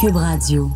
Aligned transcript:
Cube 0.00 0.14
Radio. 0.14 0.70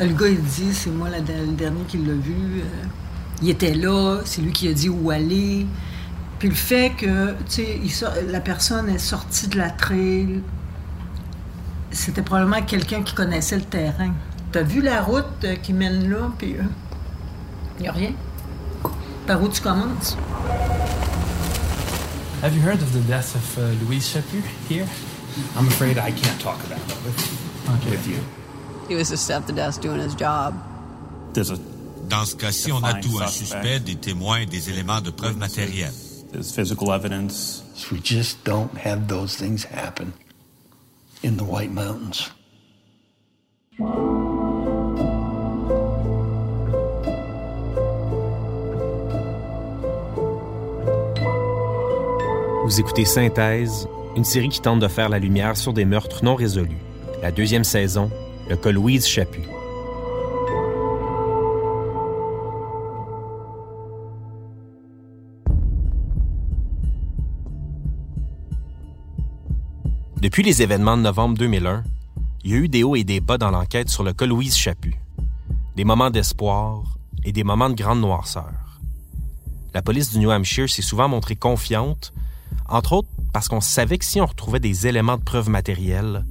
Le 0.00 0.14
gars, 0.14 0.28
il 0.28 0.40
dit, 0.40 0.72
c'est 0.72 0.88
moi 0.88 1.10
le 1.10 1.20
dernier 1.20 1.82
qui 1.86 1.98
l'a 1.98 2.14
vu. 2.14 2.32
euh, 2.32 2.64
il 3.42 3.50
était 3.50 3.74
là, 3.74 4.20
c'est 4.24 4.40
lui 4.40 4.52
qui 4.52 4.68
a 4.68 4.72
dit 4.72 4.88
où 4.88 5.10
aller. 5.10 5.66
Puis 6.38 6.48
le 6.48 6.54
fait 6.54 6.92
que, 6.96 7.34
tu 7.48 7.88
sais, 7.88 8.06
la 8.26 8.40
personne 8.40 8.88
est 8.88 8.96
sortie 8.98 9.48
de 9.48 9.58
la 9.58 9.68
trail, 9.68 10.40
c'était 11.92 12.22
probablement 12.22 12.62
quelqu'un 12.62 13.02
qui 13.02 13.14
connaissait 13.14 13.56
le 13.56 13.64
terrain. 13.64 14.12
T'as 14.50 14.62
vu 14.62 14.82
la 14.82 15.02
route 15.02 15.24
euh, 15.44 15.56
qui 15.56 15.72
mène 15.72 16.10
là, 16.10 16.30
puis 16.38 16.56
il 17.78 17.82
n'y 17.82 17.88
a 17.88 17.92
rien? 17.92 18.12
Par 19.26 19.42
où 19.42 19.48
tu 19.48 19.60
commences? 19.60 20.16
Have 22.42 22.56
you 22.56 22.62
heard 22.62 22.82
of 22.82 22.92
the 22.92 23.06
death 23.06 23.34
of 23.36 23.58
uh, 23.58 23.84
Louise 23.84 24.06
Chaput 24.08 24.42
here? 24.68 24.86
I'm 25.56 25.68
afraid 25.68 25.96
I 25.96 26.10
can't 26.10 26.40
talk 26.40 26.58
about 26.64 26.80
it 26.80 27.04
with, 27.04 27.90
with 27.90 28.06
you. 28.06 28.18
He 28.88 28.96
was 28.96 29.10
just 29.10 29.30
at 29.30 29.46
the 29.46 29.52
desk 29.52 29.80
doing 29.80 30.00
his 30.00 30.14
job. 30.14 30.54
There's 31.32 31.50
a 31.50 31.58
Dans 32.08 32.26
ce 32.26 32.36
cas-ci, 32.36 32.72
on 32.72 32.80
tout 33.00 33.20
un 33.22 33.26
suspect, 33.28 33.80
des 33.80 33.94
témoins, 33.94 34.44
des 34.44 34.68
éléments 34.68 35.00
de 35.00 35.10
preuve 35.10 35.38
matérielle. 35.38 35.92
there's 36.32 36.54
physical 36.54 36.92
evidence. 36.92 37.62
We 37.90 38.00
just 38.00 38.42
don't 38.44 38.76
have 38.76 39.08
those 39.08 39.36
things 39.36 39.64
happen 39.64 40.12
in 41.24 41.36
the 41.36 41.42
White 41.42 41.70
Mountains. 41.70 42.32
Vous 52.64 52.80
écoutez 52.80 53.04
Synthèse, 53.04 53.86
une 54.16 54.24
série 54.24 54.48
qui 54.48 54.60
tente 54.60 54.80
de 54.80 54.88
faire 54.88 55.08
la 55.08 55.18
lumière 55.18 55.56
sur 55.56 55.72
des 55.72 55.84
meurtres 55.84 56.24
non 56.24 56.34
résolus. 56.34 56.78
La 57.22 57.30
deuxième 57.30 57.64
saison, 57.64 58.10
le 58.48 58.56
cas 58.56 58.72
Louise 58.72 59.06
Chaput. 59.06 59.42
Depuis 70.32 70.44
les 70.44 70.62
événements 70.62 70.96
de 70.96 71.02
novembre 71.02 71.36
2001, 71.36 71.84
il 72.42 72.50
y 72.50 72.54
a 72.54 72.56
eu 72.56 72.66
des 72.66 72.84
hauts 72.84 72.96
et 72.96 73.04
des 73.04 73.20
bas 73.20 73.36
dans 73.36 73.50
l'enquête 73.50 73.90
sur 73.90 74.02
le 74.02 74.14
cas 74.14 74.24
Louise 74.24 74.56
Chaput. 74.56 74.94
Des 75.76 75.84
moments 75.84 76.08
d'espoir 76.08 76.84
et 77.22 77.32
des 77.32 77.44
moments 77.44 77.68
de 77.68 77.74
grande 77.74 78.00
noirceur. 78.00 78.50
La 79.74 79.82
police 79.82 80.10
du 80.10 80.20
New 80.20 80.30
Hampshire 80.30 80.70
s'est 80.70 80.80
souvent 80.80 81.06
montrée 81.06 81.36
confiante, 81.36 82.14
entre 82.66 82.94
autres 82.94 83.08
parce 83.34 83.48
qu'on 83.48 83.60
savait 83.60 83.98
que 83.98 84.06
si 84.06 84.22
on 84.22 84.24
retrouvait 84.24 84.58
des 84.58 84.86
éléments 84.86 85.18
de 85.18 85.22
preuve 85.22 85.50
matérielle, 85.50 86.24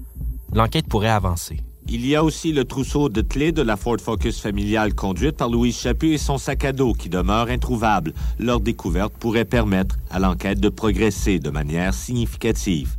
l'enquête 0.52 0.88
pourrait 0.88 1.10
avancer. 1.10 1.62
Il 1.88 2.04
y 2.04 2.16
a 2.16 2.24
aussi 2.24 2.54
le 2.54 2.66
trousseau 2.66 3.08
de 3.08 3.22
clés 3.22 3.52
de 3.52 3.62
la 3.62 3.78
Ford 3.78 3.98
Focus 4.02 4.40
familiale 4.40 4.96
conduite 4.96 5.38
par 5.38 5.50
Louise 5.50 5.78
Chaput 5.78 6.14
et 6.14 6.18
son 6.18 6.40
sac 6.40 6.66
à 6.66 6.72
dos 6.72 6.94
qui 6.94 7.10
demeure 7.10 7.50
introuvable. 7.50 8.16
Leur 8.40 8.62
découverte 8.62 9.14
pourrait 9.14 9.46
permettre 9.46 10.00
à 10.10 10.18
l'enquête 10.18 10.60
de 10.60 10.70
progresser 10.70 11.38
de 11.38 11.52
manière 11.52 11.94
significative. 11.94 12.96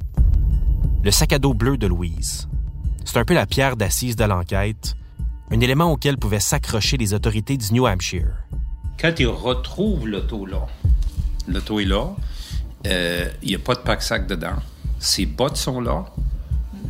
Le 1.04 1.10
sac 1.10 1.32
à 1.32 1.40
dos 1.40 1.52
bleu 1.52 1.76
de 1.76 1.88
Louise. 1.88 2.46
C'est 3.04 3.18
un 3.18 3.24
peu 3.24 3.34
la 3.34 3.44
pierre 3.44 3.76
d'assise 3.76 4.14
de 4.14 4.22
l'enquête, 4.22 4.94
un 5.50 5.58
élément 5.58 5.90
auquel 5.90 6.16
pouvaient 6.16 6.38
s'accrocher 6.38 6.96
les 6.96 7.12
autorités 7.12 7.56
du 7.56 7.72
New 7.72 7.88
Hampshire. 7.88 8.36
Quand 9.00 9.12
ils 9.18 9.26
retrouvent 9.26 10.06
l'auto 10.06 10.46
là, 10.46 10.64
l'auto 11.48 11.80
est 11.80 11.86
là, 11.86 12.14
euh, 12.86 13.28
il 13.42 13.48
n'y 13.48 13.54
a 13.56 13.58
pas 13.58 13.74
de 13.74 13.80
pack-sac 13.80 14.28
dedans. 14.28 14.54
Ses 15.00 15.26
bottes 15.26 15.56
sont 15.56 15.80
là, 15.80 16.04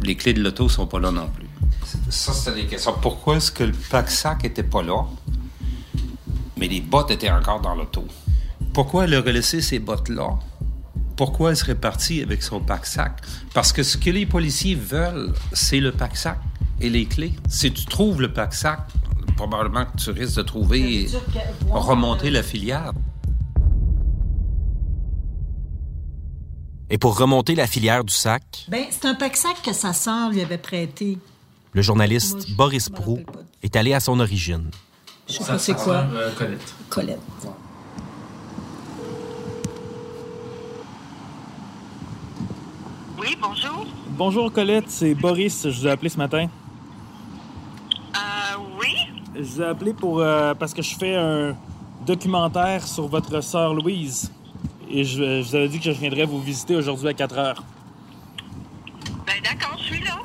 les 0.02 0.14
clés 0.14 0.34
de 0.34 0.42
l'auto 0.42 0.68
sont 0.68 0.86
pas 0.86 1.00
là 1.00 1.10
non 1.10 1.28
plus. 1.28 1.48
Ça, 2.10 2.34
c'était 2.34 2.62
des 2.62 2.66
questions. 2.66 2.94
Pourquoi 3.00 3.36
est-ce 3.36 3.50
que 3.50 3.64
le 3.64 3.72
pack-sac 3.72 4.44
était 4.44 4.62
pas 4.62 4.82
là, 4.82 5.06
mais 6.58 6.68
les 6.68 6.82
bottes 6.82 7.10
étaient 7.10 7.30
encore 7.30 7.62
dans 7.62 7.74
l'auto? 7.74 8.06
Pourquoi 8.74 9.04
elle 9.04 9.14
aurait 9.14 9.32
laissé 9.32 9.62
ces 9.62 9.78
bottes-là? 9.78 10.38
Pourquoi 11.22 11.50
elle 11.50 11.56
serait 11.56 11.76
partie 11.76 12.20
avec 12.20 12.42
son 12.42 12.58
pack-sac? 12.58 13.20
Parce 13.54 13.72
que 13.72 13.84
ce 13.84 13.96
que 13.96 14.10
les 14.10 14.26
policiers 14.26 14.74
veulent, 14.74 15.32
c'est 15.52 15.78
le 15.78 15.92
pack-sac 15.92 16.36
et 16.80 16.90
les 16.90 17.06
clés. 17.06 17.32
Si 17.48 17.72
tu 17.72 17.86
trouves 17.86 18.20
le 18.20 18.32
pack-sac, 18.32 18.80
probablement 19.36 19.84
que 19.84 19.96
tu 19.98 20.10
risques 20.10 20.34
de 20.34 20.42
trouver 20.42 21.06
remonter 21.70 22.28
la 22.28 22.42
filière. 22.42 22.90
Et 26.90 26.98
pour 26.98 27.16
remonter 27.16 27.54
la 27.54 27.68
filière 27.68 28.02
du 28.02 28.12
sac, 28.12 28.66
Ben, 28.68 28.86
c'est 28.90 29.06
un 29.06 29.14
pack-sac 29.14 29.62
que 29.64 29.72
sa 29.72 29.92
sœur 29.92 30.30
lui 30.30 30.40
avait 30.40 30.58
prêté. 30.58 31.18
le 31.72 31.82
journaliste 31.82 32.32
Moi, 32.32 32.46
je 32.48 32.54
Boris 32.54 32.88
Prou 32.88 33.20
est 33.62 33.76
allé 33.76 33.94
à 33.94 34.00
son 34.00 34.18
origine. 34.18 34.72
Je 35.28 35.34
sais 35.34 35.44
pas 35.44 35.58
c'est 35.60 35.74
quoi. 35.74 35.98
Euh, 35.98 36.32
Colette. 36.36 36.74
Colette. 36.90 37.20
Oui, 43.32 43.38
bonjour. 43.40 43.86
Bonjour 44.10 44.52
Colette, 44.52 44.84
c'est 44.88 45.14
Boris, 45.14 45.66
je 45.66 45.80
vous 45.80 45.86
ai 45.86 45.90
appelé 45.90 46.10
ce 46.10 46.18
matin. 46.18 46.48
Euh, 48.14 48.18
oui? 48.78 48.94
Je 49.34 49.40
vous 49.40 49.62
ai 49.62 49.64
appelé 49.64 49.94
pour 49.94 50.20
euh, 50.20 50.52
parce 50.52 50.74
que 50.74 50.82
je 50.82 50.94
fais 50.94 51.16
un 51.16 51.56
documentaire 52.04 52.86
sur 52.86 53.08
votre 53.08 53.40
sœur 53.40 53.72
Louise. 53.72 54.30
Et 54.90 55.04
je, 55.04 55.40
je 55.40 55.48
vous 55.48 55.54
avais 55.56 55.68
dit 55.68 55.78
que 55.80 55.92
je 55.92 55.98
viendrais 55.98 56.26
vous 56.26 56.42
visiter 56.42 56.76
aujourd'hui 56.76 57.08
à 57.08 57.14
4 57.14 57.38
heures. 57.38 57.64
Ben 59.26 59.34
d'accord, 59.42 59.78
je 59.78 59.84
suis 59.84 60.04
là. 60.04 60.18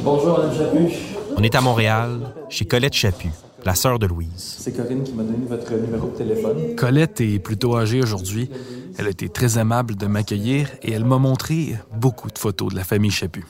Bonjour, 0.00 0.38
Madame 0.38 0.58
Chaput. 0.58 0.94
On 1.38 1.42
est 1.42 1.54
à 1.54 1.60
Montréal, 1.62 2.34
chez 2.50 2.66
Colette 2.66 2.94
Chaput, 2.94 3.30
la 3.64 3.74
sœur 3.74 3.98
de 3.98 4.06
Louise. 4.06 4.56
C'est 4.58 4.76
Corinne 4.76 5.04
qui 5.04 5.14
m'a 5.14 5.22
donné 5.22 5.46
votre 5.48 5.72
numéro 5.72 6.08
de 6.08 6.16
téléphone. 6.16 6.76
Colette 6.76 7.22
est 7.22 7.38
plutôt 7.38 7.76
âgée 7.78 8.02
aujourd'hui. 8.02 8.50
Elle 8.98 9.06
a 9.06 9.10
été 9.10 9.28
très 9.28 9.58
aimable 9.58 9.94
de 9.94 10.06
m'accueillir 10.06 10.68
et 10.82 10.90
elle 10.90 11.04
m'a 11.04 11.18
montré 11.18 11.76
beaucoup 11.94 12.28
de 12.28 12.38
photos 12.38 12.72
de 12.72 12.76
la 12.76 12.82
famille 12.82 13.12
Chaput. 13.12 13.46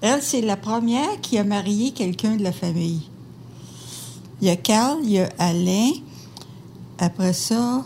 Elle, 0.00 0.22
c'est 0.22 0.40
la 0.40 0.56
première 0.56 1.20
qui 1.20 1.36
a 1.36 1.44
marié 1.44 1.90
quelqu'un 1.90 2.36
de 2.36 2.42
la 2.42 2.52
famille. 2.52 3.10
Il 4.40 4.48
y 4.48 4.50
a 4.50 4.56
Carl, 4.56 4.98
il 5.02 5.10
y 5.10 5.18
a 5.18 5.28
Alain. 5.38 5.90
Après 6.98 7.34
ça, 7.34 7.84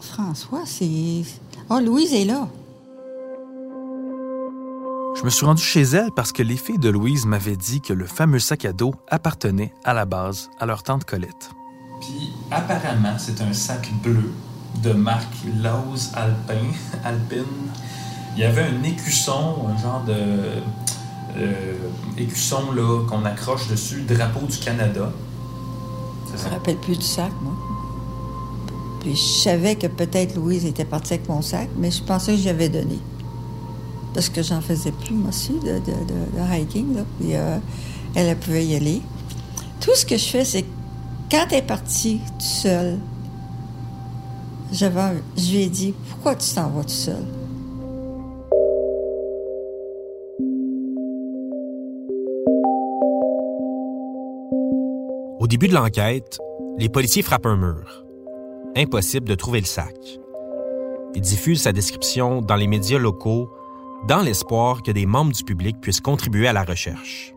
François, 0.00 0.62
c'est. 0.64 1.22
Oh, 1.70 1.78
Louise 1.78 2.12
est 2.12 2.24
là. 2.24 2.48
Je 5.14 5.22
me 5.24 5.30
suis 5.30 5.46
rendu 5.46 5.62
chez 5.62 5.82
elle 5.82 6.10
parce 6.16 6.32
que 6.32 6.42
les 6.42 6.56
filles 6.56 6.78
de 6.80 6.88
Louise 6.88 7.24
m'avaient 7.24 7.56
dit 7.56 7.80
que 7.80 7.92
le 7.92 8.06
fameux 8.06 8.40
sac 8.40 8.64
à 8.64 8.72
dos 8.72 8.94
appartenait 9.08 9.72
à 9.84 9.94
la 9.94 10.06
base 10.06 10.50
à 10.58 10.66
leur 10.66 10.82
tante 10.82 11.04
Colette. 11.04 11.50
Puis 12.00 12.32
apparemment, 12.50 13.16
c'est 13.16 13.40
un 13.42 13.52
sac 13.52 13.88
bleu 14.02 14.32
de 14.82 14.92
marque 14.92 15.34
Laws 15.62 16.10
Alpin, 16.14 16.66
Alpine. 17.04 17.70
Il 18.36 18.42
y 18.42 18.44
avait 18.44 18.62
un 18.62 18.82
écusson, 18.82 19.56
un 19.68 19.80
genre 19.80 20.02
de 20.06 20.14
euh, 21.36 21.74
écusson 22.18 22.72
là 22.72 23.04
qu'on 23.08 23.24
accroche 23.24 23.68
dessus, 23.68 24.02
drapeau 24.02 24.46
du 24.46 24.58
Canada. 24.58 25.10
Je 26.26 26.44
me 26.44 26.50
rappelle 26.50 26.76
plus 26.76 26.96
du 26.96 27.04
sac, 27.04 27.32
moi. 27.42 27.52
Puis 29.00 29.16
je 29.16 29.42
savais 29.42 29.74
que 29.74 29.86
peut-être 29.86 30.36
Louise 30.36 30.64
était 30.64 30.84
partie 30.84 31.14
avec 31.14 31.28
mon 31.28 31.42
sac, 31.42 31.68
mais 31.76 31.90
je 31.90 32.02
pensais 32.02 32.36
que 32.36 32.40
j'avais 32.40 32.68
donné. 32.68 32.98
Parce 34.14 34.28
que 34.28 34.42
j'en 34.42 34.60
faisais 34.60 34.92
plus, 34.92 35.14
moi 35.14 35.30
aussi, 35.30 35.52
de, 35.52 35.78
de, 35.78 36.54
hiking. 36.54 36.94
Puis 37.18 37.34
euh, 37.34 37.58
elle, 38.14 38.36
pouvait 38.36 38.64
y 38.64 38.76
aller. 38.76 39.02
Tout 39.80 39.94
ce 39.94 40.06
que 40.06 40.16
je 40.16 40.24
fais, 40.24 40.44
c'est 40.44 40.64
quand 41.30 41.46
elle 41.50 41.58
est 41.58 41.62
partie 41.62 42.20
toute 42.26 42.42
seule, 42.42 42.98
je 44.72 45.52
lui 45.52 45.62
ai 45.62 45.68
dit 45.68 45.94
Pourquoi 46.10 46.34
tu 46.34 46.54
t'en 46.54 46.68
vas 46.70 46.82
tout 46.82 46.88
seul? 46.88 47.24
Au 55.38 55.46
début 55.46 55.68
de 55.68 55.74
l'enquête, 55.74 56.38
les 56.78 56.88
policiers 56.88 57.22
frappent 57.22 57.46
un 57.46 57.56
mur. 57.56 58.04
Impossible 58.76 59.28
de 59.28 59.34
trouver 59.34 59.60
le 59.60 59.66
sac. 59.66 59.96
Ils 61.14 61.20
diffusent 61.20 61.62
sa 61.62 61.72
description 61.72 62.40
dans 62.40 62.56
les 62.56 62.66
médias 62.66 62.98
locaux 62.98 63.50
dans 64.08 64.22
l'espoir 64.22 64.82
que 64.82 64.90
des 64.90 65.06
membres 65.06 65.32
du 65.32 65.44
public 65.44 65.80
puissent 65.80 66.00
contribuer 66.00 66.48
à 66.48 66.52
la 66.52 66.64
recherche. 66.64 67.34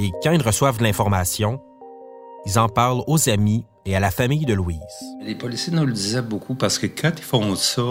Et 0.00 0.10
quand 0.22 0.32
ils 0.32 0.42
reçoivent 0.42 0.82
l'information, 0.82 1.60
ils 2.46 2.58
en 2.58 2.68
parlent 2.68 3.02
aux 3.06 3.28
amis 3.28 3.64
et 3.86 3.96
à 3.96 4.00
la 4.00 4.10
famille 4.10 4.46
de 4.46 4.54
Louise. 4.54 4.80
Les 5.22 5.34
policiers 5.34 5.72
nous 5.72 5.84
le 5.84 5.92
disaient 5.92 6.22
beaucoup 6.22 6.54
parce 6.54 6.78
que 6.78 6.86
quand 6.86 7.12
ils 7.16 7.24
font 7.24 7.54
ça, 7.56 7.82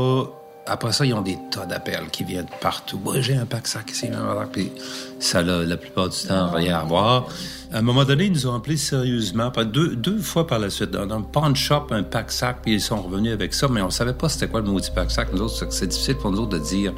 Après 0.66 0.94
ça, 0.94 1.06
ils 1.06 1.13
ont 1.13 1.22
des 1.22 1.38
tas 1.51 1.66
d'appels 1.66 2.07
qui 2.10 2.24
viennent 2.24 2.48
partout. 2.62 2.98
Moi, 2.98 3.19
j'ai 3.19 3.36
un 3.36 3.45
pack 3.45 3.68
sac 3.68 3.92
ici, 3.92 4.07
puis 4.54 4.72
ça 5.19 5.42
la 5.42 5.75
plupart 5.75 6.07
du 6.07 6.18
temps 6.25 6.51
rien 6.51 6.80
à 6.80 6.84
voir. 6.86 7.28
À 7.74 7.80
un 7.80 7.81
moment 7.81 8.06
donné, 8.06 8.25
ils 8.28 8.31
nous 8.31 8.48
ont 8.48 8.56
appelés 8.56 8.78
sérieusement, 8.78 9.51
deux, 9.66 9.95
deux 9.98 10.19
fois 10.19 10.48
par 10.48 10.60
la 10.60 10.69
suite, 10.69 10.92
dans 10.92 11.10
un 11.13 11.22
pawn 11.22 11.54
shop, 11.54 11.88
un 11.92 12.04
pack 12.04 12.31
sac, 12.31 12.60
puis 12.62 12.75
ils 12.75 12.81
sont 12.81 13.01
revenus 13.01 13.34
avec 13.34 13.54
ça, 13.54 13.68
mais 13.68 13.81
on 13.81 13.90
savait 13.90 14.13
pas 14.13 14.30
c'était 14.30 14.48
quoi 14.48 14.62
le 14.62 14.68
maudit 14.68 14.92
pack 14.95 15.12
sac. 15.12 15.34
Nous 15.34 15.42
autres, 15.42 15.68
c'est 15.69 15.88
difficile 15.88 16.16
pour 16.16 16.31
nous 16.31 16.40
autres 16.40 16.57
de 16.57 16.63
dire 16.63 16.94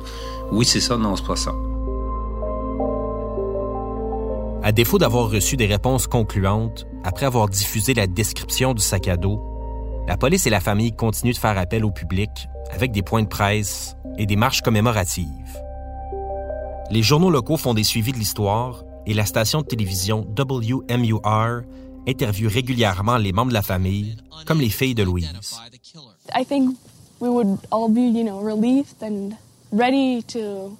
oui, 0.51 0.63
c'est 0.63 0.80
ça, 0.80 0.95
non, 0.95 1.15
c'est 1.15 1.25
pas 1.25 1.36
ça. 1.36 1.51
À 4.65 4.71
défaut 4.71 4.97
d'avoir 4.97 5.29
reçu 5.29 5.57
des 5.57 5.67
réponses 5.67 6.07
concluantes, 6.07 6.88
après 7.03 7.27
avoir 7.27 7.47
diffusé 7.50 7.94
la 7.94 8.07
description 8.07 8.73
du 8.73 8.81
sac 8.81 9.07
à 9.07 9.15
dos, 9.15 9.39
la 10.07 10.17
police 10.17 10.47
et 10.47 10.50
la 10.50 10.59
famille 10.59 10.91
continuent 10.91 11.33
de 11.33 11.38
faire 11.38 11.56
appel 11.56 11.85
au 11.85 11.91
public 11.91 12.31
avec 12.71 12.91
des 12.91 13.03
points 13.03 13.21
de 13.21 13.27
presse 13.27 13.95
et 14.17 14.25
des 14.25 14.35
marches 14.35 14.63
commémoratives. 14.63 15.27
Les 16.89 17.03
journaux 17.03 17.29
locaux 17.29 17.57
font 17.57 17.75
des 17.75 17.83
suivis 17.83 18.12
de 18.12 18.17
l'histoire 18.17 18.83
et 19.06 19.13
la 19.13 19.27
station 19.27 19.62
de 19.62 19.67
télévision 19.67 20.25
WMUR 20.35 21.61
interviewe 22.07 22.50
régulièrement 22.50 23.18
les 23.18 23.33
membres 23.33 23.50
de 23.50 23.53
la 23.53 23.61
famille, 23.61 24.18
comme 24.47 24.61
les 24.61 24.69
filles 24.69 24.95
de 24.95 25.03
Louise. 25.03 25.29
I 26.35 26.44
think 26.44 26.75
we 27.19 27.29
would 27.29 27.59
all 27.69 27.88
be, 27.88 28.01
you 28.01 28.23
know, 28.23 28.39
relieved 28.39 29.03
and 29.03 29.33
ready 29.71 30.23
to 30.29 30.75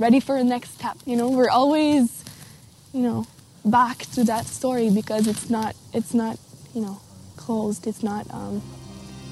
ready 0.00 0.18
for 0.18 0.42
next 0.42 0.74
step. 0.74 0.96
You 1.06 1.16
know, 1.16 1.28
we're 1.28 1.48
always, 1.48 2.24
you 2.92 3.02
know, 3.02 3.26
back 3.64 3.98
to 4.14 4.24
that 4.24 4.46
story 4.46 4.90
because 4.90 5.26
it's 5.26 5.50
not 5.50 5.74
it's 5.92 6.14
not, 6.14 6.38
you 6.74 6.80
know, 6.80 7.00
closed. 7.36 7.86
It's 7.86 8.02
not 8.02 8.26
um 8.32 8.62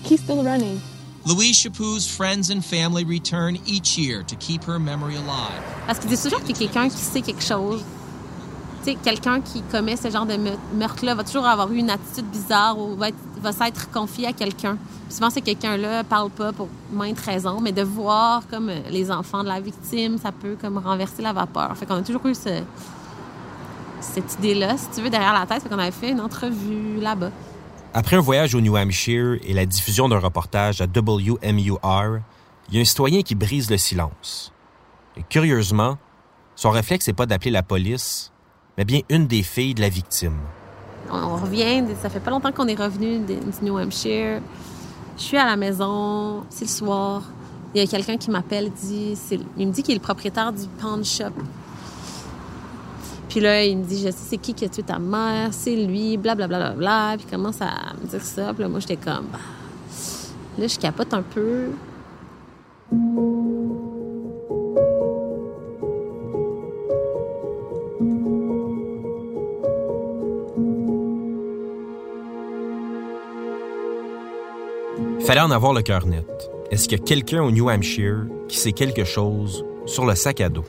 he's 0.04 0.20
still 0.20 0.42
running. 0.42 0.80
Louise 1.26 1.56
Chapou's 1.56 2.06
friends 2.06 2.50
and 2.50 2.64
family 2.64 3.04
return 3.04 3.58
each 3.66 3.98
year 3.98 4.22
to 4.22 4.36
keep 4.36 4.62
her 4.64 4.78
memory 4.78 5.16
alive. 5.16 5.60
Parce 5.86 5.98
qu'il 5.98 6.08
dit 6.08 6.16
toujours 6.16 6.40
qu'il 6.40 6.50
y 6.50 6.54
a 6.54 6.58
quelqu'un 6.58 6.88
qui 6.88 6.98
sait 6.98 7.20
quelque 7.20 7.42
chose. 7.42 7.82
Tu 8.84 8.92
sais, 8.92 8.98
quelqu'un 9.02 9.40
qui 9.40 9.62
commet 9.62 9.96
ce 9.96 10.08
genre 10.08 10.26
de 10.26 10.36
meurtre-là 10.74 11.16
va 11.16 11.24
toujours 11.24 11.46
avoir 11.46 11.72
eu 11.72 11.78
une 11.78 11.90
attitude 11.90 12.26
bizarre 12.26 12.78
ou 12.78 12.94
va, 12.94 13.08
va 13.40 13.50
s'être 13.50 13.90
confié 13.90 14.28
à 14.28 14.32
quelqu'un. 14.32 14.78
Souvent, 15.08 15.30
ce 15.30 15.40
quelqu'un-là 15.40 16.04
parle 16.04 16.30
pas 16.30 16.52
pour 16.52 16.68
maintes 16.92 17.18
raisons, 17.18 17.60
mais 17.60 17.72
de 17.72 17.82
voir 17.82 18.46
comme 18.48 18.70
les 18.90 19.10
enfants 19.10 19.42
de 19.42 19.48
la 19.48 19.58
victime, 19.58 20.18
ça 20.18 20.30
peut 20.30 20.56
comme 20.60 20.78
renverser 20.78 21.22
la 21.22 21.32
vapeur. 21.32 21.76
Fait 21.76 21.86
qu'on 21.86 21.96
a 21.96 22.02
toujours 22.02 22.24
eu 22.26 22.34
ce, 22.36 22.62
cette 24.00 24.34
idée-là, 24.34 24.76
si 24.76 24.88
tu 24.94 25.02
veux, 25.02 25.10
derrière 25.10 25.32
la 25.32 25.46
tête. 25.46 25.62
Fait 25.62 25.68
qu'on 25.68 25.78
avait 25.78 25.90
fait 25.90 26.10
une 26.10 26.20
entrevue 26.20 27.00
là-bas. 27.00 27.30
Après 27.94 28.16
un 28.16 28.20
voyage 28.20 28.54
au 28.54 28.60
New 28.60 28.76
Hampshire 28.76 29.38
et 29.42 29.54
la 29.54 29.64
diffusion 29.64 30.08
d'un 30.08 30.18
reportage 30.18 30.80
à 30.80 30.84
WMUR, 30.84 32.20
il 32.68 32.74
y 32.74 32.78
a 32.78 32.80
un 32.80 32.84
citoyen 32.84 33.22
qui 33.22 33.34
brise 33.34 33.70
le 33.70 33.78
silence. 33.78 34.52
Et 35.16 35.22
curieusement, 35.28 35.96
son 36.54 36.70
réflexe 36.70 37.06
n'est 37.06 37.14
pas 37.14 37.26
d'appeler 37.26 37.50
la 37.50 37.62
police, 37.62 38.32
mais 38.76 38.84
bien 38.84 39.00
une 39.08 39.26
des 39.26 39.42
filles 39.42 39.74
de 39.74 39.80
la 39.80 39.88
victime. 39.88 40.36
On 41.10 41.36
revient, 41.36 41.84
ça 42.02 42.10
fait 42.10 42.20
pas 42.20 42.30
longtemps 42.30 42.52
qu'on 42.52 42.66
est 42.66 42.74
revenu 42.74 43.20
du 43.20 43.36
New 43.62 43.78
Hampshire. 43.78 44.40
Je 45.16 45.22
suis 45.22 45.38
à 45.38 45.46
la 45.46 45.56
maison, 45.56 46.44
c'est 46.50 46.64
le 46.64 46.70
soir. 46.70 47.22
Il 47.74 47.80
y 47.80 47.84
a 47.84 47.86
quelqu'un 47.86 48.16
qui 48.16 48.30
m'appelle, 48.30 48.70
dit, 48.72 49.16
il 49.56 49.68
me 49.68 49.72
dit 49.72 49.82
qu'il 49.82 49.92
est 49.92 49.98
le 49.98 50.02
propriétaire 50.02 50.52
du 50.52 50.66
pawn 50.80 51.04
shop 51.04 51.32
puis 53.28 53.40
là, 53.40 53.64
il 53.64 53.78
me 53.78 53.84
dit, 53.84 53.98
je 53.98 54.10
sais 54.10 54.12
c'est 54.12 54.36
qui 54.36 54.54
qui 54.54 54.64
a 54.64 54.68
tué 54.68 54.82
ta 54.82 54.98
mère, 54.98 55.48
c'est 55.52 55.74
lui, 55.74 56.16
blablabla. 56.16 56.58
Bla, 56.58 56.74
bla, 56.74 56.76
bla, 56.76 57.14
puis 57.16 57.26
il 57.28 57.30
commence 57.30 57.60
à 57.60 57.94
me 58.00 58.06
dire 58.08 58.22
ça. 58.22 58.52
Puis 58.52 58.62
là, 58.62 58.68
moi, 58.68 58.80
j'étais 58.80 58.96
comme, 58.96 59.26
bah. 59.32 59.38
là, 60.58 60.66
je 60.66 60.78
capote 60.78 61.12
un 61.12 61.22
peu. 61.22 61.70
Fallait 75.26 75.40
en 75.40 75.50
avoir 75.50 75.72
le 75.72 75.82
cœur 75.82 76.06
net. 76.06 76.24
Est-ce 76.70 76.88
qu'il 76.88 76.98
y 76.98 77.00
a 77.00 77.04
quelqu'un 77.04 77.42
au 77.42 77.50
New 77.50 77.68
Hampshire 77.68 78.26
qui 78.48 78.58
sait 78.58 78.72
quelque 78.72 79.04
chose 79.04 79.64
sur 79.84 80.06
le 80.06 80.14
sac 80.14 80.40
à 80.40 80.48
dos? 80.48 80.64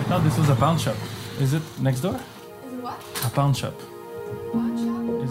I 0.00 0.04
thought 0.08 0.22
this 0.24 0.38
was 0.38 0.50
a 0.50 0.54
pawn 0.54 0.78
shop. 0.78 0.94
Is 1.40 1.54
it 1.54 1.62
next 1.80 2.00
door? 2.00 2.16
A 3.24 3.30
pawn 3.30 3.54
shop. 3.54 3.74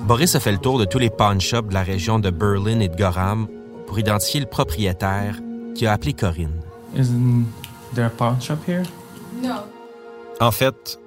Boris 0.08 0.36
a 0.36 0.40
fait 0.40 0.52
le 0.54 0.58
tour 0.58 0.80
de 0.80 0.86
tous 0.86 1.00
les 1.00 1.10
pawn 1.10 1.42
shops 1.42 1.68
de 1.68 1.74
la 1.74 1.84
région 1.84 2.20
de 2.20 2.30
Berlin 2.30 2.80
et 2.80 2.88
de 2.88 2.96
Gorham 2.96 3.48
pour 3.88 4.00
identifier 4.00 4.40
le 4.40 4.46
propriétaire 4.46 5.36
qui 5.76 5.86
a 5.86 5.94
appelé 5.94 6.14
Corinne. 6.14 6.62
Isn't 6.96 7.46
there 7.94 8.06
a 8.06 8.10
pawn 8.10 8.40
shop 8.42 8.60
here? 8.66 8.84
No. 9.42 9.56
En 10.40 10.52
fait, 10.52 10.98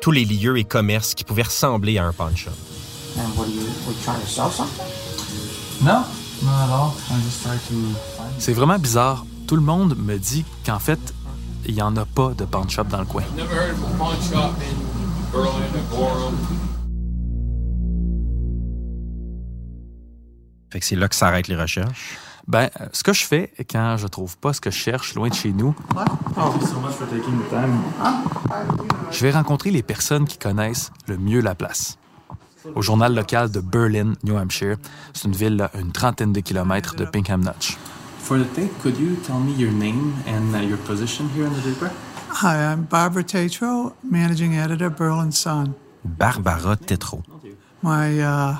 tous 0.00 0.10
les 0.10 0.24
lieux 0.24 0.58
et 0.58 0.64
commerces 0.64 1.14
qui 1.14 1.24
pouvaient 1.24 1.42
ressembler 1.42 1.98
à 1.98 2.06
un 2.06 2.12
pawn 2.12 2.36
shop. 2.36 2.50
And 3.16 3.36
what 3.36 3.44
are 3.44 3.50
you, 3.50 3.60
were 3.86 3.92
you 3.92 4.02
trying 4.04 4.20
to 4.20 4.26
sell 4.26 4.50
something? 4.50 4.84
No, 5.80 6.04
not 6.42 6.64
at 6.64 6.70
all. 6.70 6.94
I 7.10 7.20
just 7.22 7.42
tried 7.44 7.60
to 7.68 7.74
find 8.16 8.32
C'est 8.38 8.52
vraiment 8.52 8.78
bizarre. 8.78 9.24
Tout 9.46 9.56
le 9.56 9.62
monde 9.62 9.96
me 9.96 10.18
dit 10.18 10.44
qu'en 10.66 10.78
fait, 10.78 10.98
il 11.68 11.74
n'y 11.74 11.82
en 11.82 11.96
a 11.96 12.06
pas 12.06 12.32
de 12.34 12.44
pawn 12.44 12.68
shop 12.68 12.84
dans 12.84 13.00
le 13.00 13.04
coin. 13.04 13.22
Fait 20.70 20.80
que 20.80 20.84
c'est 20.84 20.96
là 20.96 21.08
que 21.08 21.14
s'arrêtent 21.14 21.48
les 21.48 21.56
recherches. 21.56 22.18
Ben, 22.46 22.70
ce 22.92 23.02
que 23.02 23.12
je 23.12 23.24
fais 23.24 23.52
quand 23.70 23.98
je 23.98 24.06
trouve 24.06 24.38
pas 24.38 24.54
ce 24.54 24.60
que 24.60 24.70
je 24.70 24.78
cherche 24.78 25.14
loin 25.14 25.28
de 25.28 25.34
chez 25.34 25.52
nous, 25.52 25.74
je 29.10 29.22
vais 29.22 29.30
rencontrer 29.30 29.70
les 29.70 29.82
personnes 29.82 30.26
qui 30.26 30.38
connaissent 30.38 30.90
le 31.06 31.18
mieux 31.18 31.40
la 31.40 31.54
place. 31.54 31.98
Au 32.74 32.80
journal 32.80 33.14
local 33.14 33.50
de 33.50 33.60
Berlin, 33.60 34.14
New 34.24 34.36
Hampshire, 34.36 34.76
c'est 35.12 35.28
une 35.28 35.36
ville 35.36 35.60
à 35.60 35.78
une 35.78 35.92
trentaine 35.92 36.32
de 36.32 36.40
kilomètres 36.40 36.96
de 36.96 37.04
Pinkham 37.04 37.44
Notch. 37.44 37.76
For 38.18 38.38
the 38.38 38.44
tape, 38.54 38.70
could 38.82 38.96
you 38.98 39.16
tell 39.16 39.40
me 39.40 39.52
your 39.52 39.72
name 39.72 40.14
and 40.26 40.54
uh, 40.54 40.58
your 40.58 40.78
position 40.78 41.28
here 41.30 41.46
in 41.46 41.52
the 41.54 41.62
paper? 41.62 41.90
Hi, 42.30 42.72
I'm 42.72 42.84
Barbara 42.84 43.24
Tatro, 43.24 43.94
managing 44.02 44.54
editor, 44.54 44.90
Berlin 44.90 45.32
Sun. 45.32 45.74
Barbara 46.04 46.76
Tetro. 46.76 47.22
My 47.82 48.20
uh, 48.20 48.56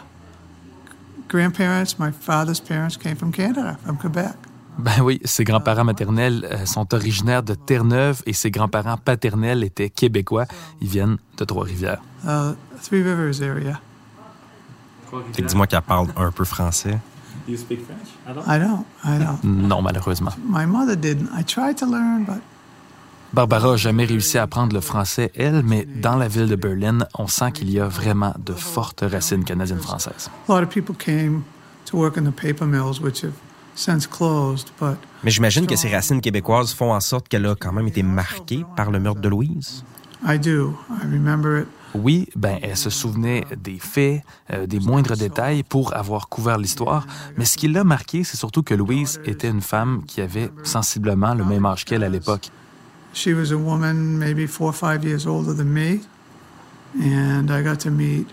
grandparents, 1.29 1.99
my 1.99 2.11
father's 2.11 2.61
parents 2.61 2.97
came 2.97 3.17
from 3.17 3.33
Canada, 3.33 3.79
from 3.85 3.97
Quebec. 3.97 4.35
Ben 4.79 5.01
oui, 5.03 5.21
ses 5.25 5.43
grands-parents 5.43 5.85
maternels 5.85 6.47
euh, 6.51 6.65
sont 6.65 6.95
originaires 6.95 7.43
de 7.43 7.55
Terre-Neuve 7.55 8.23
et 8.27 8.33
ses 8.33 8.53
grands-parents 8.53 8.97
paternels 8.97 9.65
étaient 9.65 9.91
québécois. 9.91 10.47
Ils 10.81 10.89
viennent 10.89 11.19
de 11.37 11.45
Trois-Rivières. 11.45 12.01
Uh, 12.25 12.55
Three 12.81 13.03
Rivers 13.03 13.43
area. 13.43 13.81
Que 15.11 15.43
dis-moi 15.43 15.67
qu'elle 15.67 15.83
parle 15.83 16.09
un 16.17 16.31
peu 16.31 16.45
français. 16.45 16.99
Do 17.49 17.53
you 17.55 17.59
speak 17.59 17.81
French? 17.87 18.09
I 18.27 18.59
don't. 18.59 18.85
I 19.03 19.19
don't. 19.19 19.43
Non, 19.43 19.81
malheureusement. 19.81 20.33
My 20.45 20.67
mother 20.67 20.95
didn't. 20.95 21.31
I 21.33 21.43
tried 21.43 21.79
to 21.79 21.87
learn, 21.87 22.27
but 22.27 22.43
Barbara 23.33 23.71
n'a 23.71 23.77
jamais 23.79 24.05
réussi 24.05 24.37
à 24.37 24.43
apprendre 24.43 24.75
le 24.75 24.83
français, 24.83 25.33
elle, 25.35 25.63
mais 25.63 25.87
dans 25.87 26.17
la 26.17 26.29
ville 26.29 26.47
de 26.47 26.57
Berlin, 26.57 27.07
on 27.15 27.27
sent 27.27 27.53
qu'il 27.53 27.71
y 27.71 27.81
a 27.81 27.89
vraiment 27.89 28.35
de 28.39 28.53
fortes 28.53 29.03
racines 29.03 29.45
canadiennes-françaises. 29.45 30.29
a 30.47 30.53
lot 30.53 30.63
of 30.63 30.69
people 30.69 30.95
came 30.95 31.43
to 31.87 31.97
work 31.97 32.19
in 32.19 32.25
the 32.25 32.35
paper 32.35 32.67
mills, 32.67 33.01
which 33.01 33.25
have 33.25 33.33
since 33.75 34.07
closed, 34.07 34.69
but 34.79 34.99
Mais 35.25 35.31
j'imagine 35.31 35.67
que 35.67 35.77
ces 35.77 35.89
racines 35.89 36.21
québécoises 36.21 36.75
font 36.75 36.93
en 36.93 37.01
sorte 37.01 37.29
qu'elle 37.29 37.47
a 37.47 37.55
quand 37.55 37.73
même 37.73 37.89
été 37.89 38.03
marquée 38.03 38.67
par 38.77 38.91
le 38.91 39.01
meurtre 39.01 39.23
de 39.23 39.29
Louise. 39.31 39.85
I 40.23 40.39
do. 40.39 40.77
I 40.91 41.07
remember 41.11 41.63
it. 41.63 41.69
Oui, 41.95 42.29
ben, 42.37 42.59
elle 42.63 42.77
se 42.77 42.91
souvenait 42.91 43.45
des 43.57 43.79
faits, 43.79 44.23
euh, 44.53 44.67
des 44.67 44.81
moindres 44.81 45.17
détails 45.17 45.63
pour 45.63 45.95
avoir 45.95 46.29
couvert 46.29 46.59
l'histoire, 46.59 47.07
mais 47.37 47.45
ce 47.45 47.57
qui 47.57 47.69
l'a 47.69 47.85
marqué, 47.85 48.25
c'est 48.25 48.37
surtout 48.37 48.63
que 48.63 48.75
Louise 48.75 49.21
était 49.25 49.49
une 49.49 49.63
femme 49.63 50.03
qui 50.07 50.21
avait 50.21 50.51
sensiblement 50.65 51.35
le 51.35 51.45
même 51.45 51.65
âge 51.67 51.85
qu'elle 51.85 52.05
à 52.05 52.09
l'époque. 52.09 52.51
She 53.15 53.29
was 53.29 53.53
a 53.53 53.57
woman 53.57 54.19
maybe 54.19 54.47
four 54.47 54.69
or 54.69 54.75
five 54.75 55.03
years 55.03 55.27
older 55.27 55.55
than 55.55 55.65
me, 55.65 56.01
and 57.01 57.51
I 57.51 57.63
got 57.63 57.79
to 57.81 57.91
meet 57.91 58.27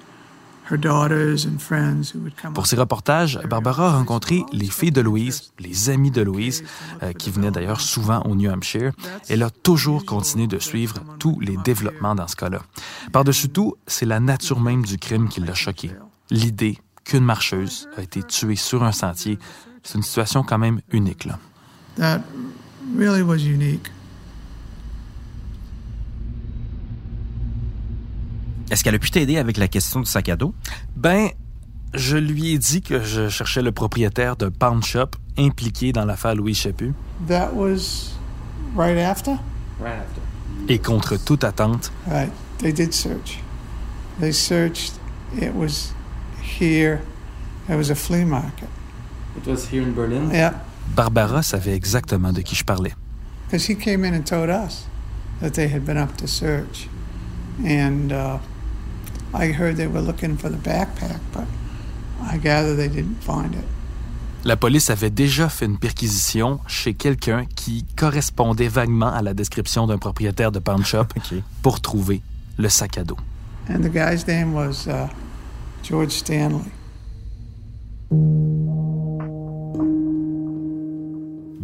Pour 2.53 2.65
ses 2.65 2.75
reportages, 2.75 3.39
Barbara 3.48 3.89
a 3.89 3.98
rencontré 3.98 4.43
les 4.51 4.65
filles 4.67 4.91
de 4.91 5.01
Louise, 5.01 5.53
les 5.60 5.89
amis 5.89 6.12
de 6.12 6.22
Louise, 6.22 6.63
euh, 7.03 7.13
qui 7.13 7.29
venaient 7.29 7.51
d'ailleurs 7.51 7.81
souvent 7.81 8.22
au 8.22 8.36
New 8.36 8.50
Hampshire. 8.50 8.91
Elle 9.29 9.43
a 9.43 9.50
toujours 9.50 10.05
continué 10.05 10.48
de 10.48 10.60
suivre 10.60 10.95
tous 11.19 11.39
les 11.39 11.57
développements 11.57 12.15
dans 12.15 12.27
ce 12.27 12.36
cas-là. 12.36 12.62
Par-dessus 13.12 13.50
tout, 13.50 13.75
c'est 13.86 14.05
la 14.05 14.19
nature 14.19 14.60
même 14.60 14.84
du 14.84 14.98
crime 14.98 15.29
qui 15.29 15.39
l'a 15.39 15.53
choquée. 15.53 15.91
L'idée 16.31 16.79
qu'une 17.03 17.24
marcheuse 17.24 17.88
a 17.98 18.01
été 18.01 18.24
tuée 18.24 18.55
sur 18.55 18.84
un 18.84 18.91
sentier, 18.91 19.38
c'est 19.84 19.98
une 19.98 20.03
situation 20.03 20.43
quand 20.43 20.57
même 20.57 20.81
unique. 20.91 21.25
Là. 21.25 21.38
That 21.98 22.22
really 22.98 23.22
was 23.22 23.45
unique. 23.45 23.91
Est-ce 28.75 28.84
qu'elle 28.84 28.96
a 28.96 29.00
pu 29.00 29.10
t'aider 29.10 29.38
avec 29.38 29.55
la 29.55 29.70
question 29.70 30.01
du 30.01 30.05
sac 30.05 30.27
à 30.27 30.36
dos? 30.36 30.53
Ben, 30.98 31.29
je 31.94 32.17
lui 32.17 32.51
ai 32.51 32.58
dit 32.58 32.82
que 32.82 33.01
je 33.01 33.29
cherchais 33.29 33.62
le 33.62 33.72
propriétaire 33.72 34.36
de 34.36 34.50
Pound 34.50 34.84
Shop 34.84 35.12
impliqué 35.38 35.94
dans 35.94 36.03
l'affaire 36.03 36.36
Louis 36.36 36.53
Chaput. 36.53 36.91
That 37.25 37.53
was 37.53 38.17
right 38.75 38.98
after? 38.98 39.32
Right 39.79 40.01
after. 40.01 40.22
Et 40.67 40.79
contre 40.79 41.15
toute 41.15 41.46
attente, 41.46 41.89
Right. 42.05 42.29
They 42.58 42.74
did 42.74 42.94
search. 42.94 43.39
They 44.20 44.34
searched. 44.34 45.00
It 45.41 45.55
was 45.55 45.94
here. 46.44 47.00
It 47.70 47.77
was 47.77 47.89
a 47.89 47.96
flea 47.96 48.25
market. 48.25 48.67
It 49.38 49.48
was 49.48 49.70
here 49.72 49.84
in 49.84 49.94
Berlin? 49.94 50.32
Yeah. 50.34 50.51
Barbara 50.98 51.44
savait 51.44 51.75
exactement 51.75 52.34
de 52.34 52.41
qui 52.41 52.58
je 52.58 52.65
parlais. 52.65 52.94
Because 53.48 53.70
he 53.70 53.75
came 53.77 54.03
in 54.03 54.13
and 54.13 54.24
told 54.25 54.50
us 54.50 54.86
that 55.39 55.51
they 55.51 55.70
had 55.70 55.86
been 55.86 55.98
up 55.98 56.17
to 56.17 56.27
search. 56.27 56.89
And 57.63 58.12
uh, 58.12 58.39
I 59.38 59.51
heard 59.51 59.75
they 59.75 59.88
were 59.88 60.01
looking 60.01 60.38
for 60.38 60.50
the 60.50 60.58
backpack, 60.58 61.20
but 61.34 61.46
I 62.22 62.38
gather 62.38 62.75
they 62.75 62.88
didn't 62.88 63.22
find 63.22 63.54
it. 63.54 63.65
La 64.46 64.56
police 64.56 64.92
avait 64.92 65.10
déjà 65.10 65.50
fait 65.50 65.65
une 65.65 65.80
perquisition 65.80 66.60
chez 66.68 66.94
quelqu'un 66.94 67.46
qui 67.56 67.84
correspondait 67.96 68.68
vaguement 68.68 69.12
à 69.12 69.24
la 69.24 69.34
description 69.34 69.88
d'un 69.88 69.98
propriétaire 69.98 70.51
de 70.51 70.60
pawn 70.60 70.86
shop 70.86 71.08
pour 71.63 71.82
trouver 71.82 72.22
le 72.58 72.70
sac 72.70 72.98
à 72.98 73.04
dos. 73.04 73.18
And 73.68 73.82
the 73.82 73.92
guy's 73.92 74.27
name 74.27 74.54
was 74.54 74.88
uh, 74.88 75.08
George 75.84 76.12
Stanley. 76.12 76.72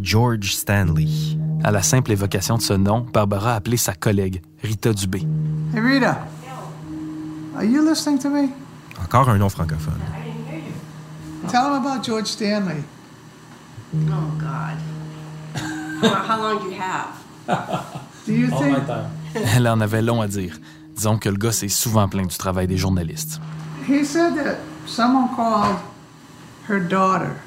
George 0.01 0.55
Stanley. 0.55 1.37
À 1.63 1.69
la 1.69 1.83
simple 1.83 2.11
évocation 2.11 2.57
de 2.57 2.63
ce 2.63 2.73
nom, 2.73 3.05
Barbara 3.13 3.53
a 3.53 3.55
appelé 3.57 3.77
sa 3.77 3.93
collègue, 3.93 4.41
Rita 4.63 4.91
Dubé. 4.91 5.19
Hey, 5.73 5.79
Rita. 5.79 6.27
Are 7.55 7.65
you 7.65 7.81
listening 7.81 8.19
to 8.19 8.29
me? 8.29 8.53
Encore 8.99 9.29
un 9.29 9.37
nom 9.37 9.49
francophone. 9.49 9.99
Tell 11.49 11.67
him 11.75 11.81
about 11.85 12.03
George 12.03 12.27
Stanley. 12.27 12.83
Oh, 14.09 14.37
God. 14.39 14.77
how 16.25 16.41
long 16.41 16.59
do 16.59 16.69
you 16.69 16.79
have? 16.79 17.09
Do 18.25 18.33
you 18.33 18.47
think? 18.47 18.77
Elle 19.35 19.67
en 19.67 19.81
avait 19.81 20.01
long 20.01 20.21
à 20.21 20.27
dire. 20.27 20.57
Disons 20.95 21.17
que 21.17 21.29
le 21.29 21.37
gars 21.37 21.51
s'est 21.51 21.69
souvent 21.69 22.07
plaint 22.07 22.29
du 22.29 22.37
travail 22.37 22.67
des 22.67 22.77
journalistes. 22.77 23.39
He 23.87 24.05
said 24.05 24.35
that 24.35 24.57
someone 24.85 25.35
called 25.35 25.77
her 26.67 26.79
daughter 26.79 27.41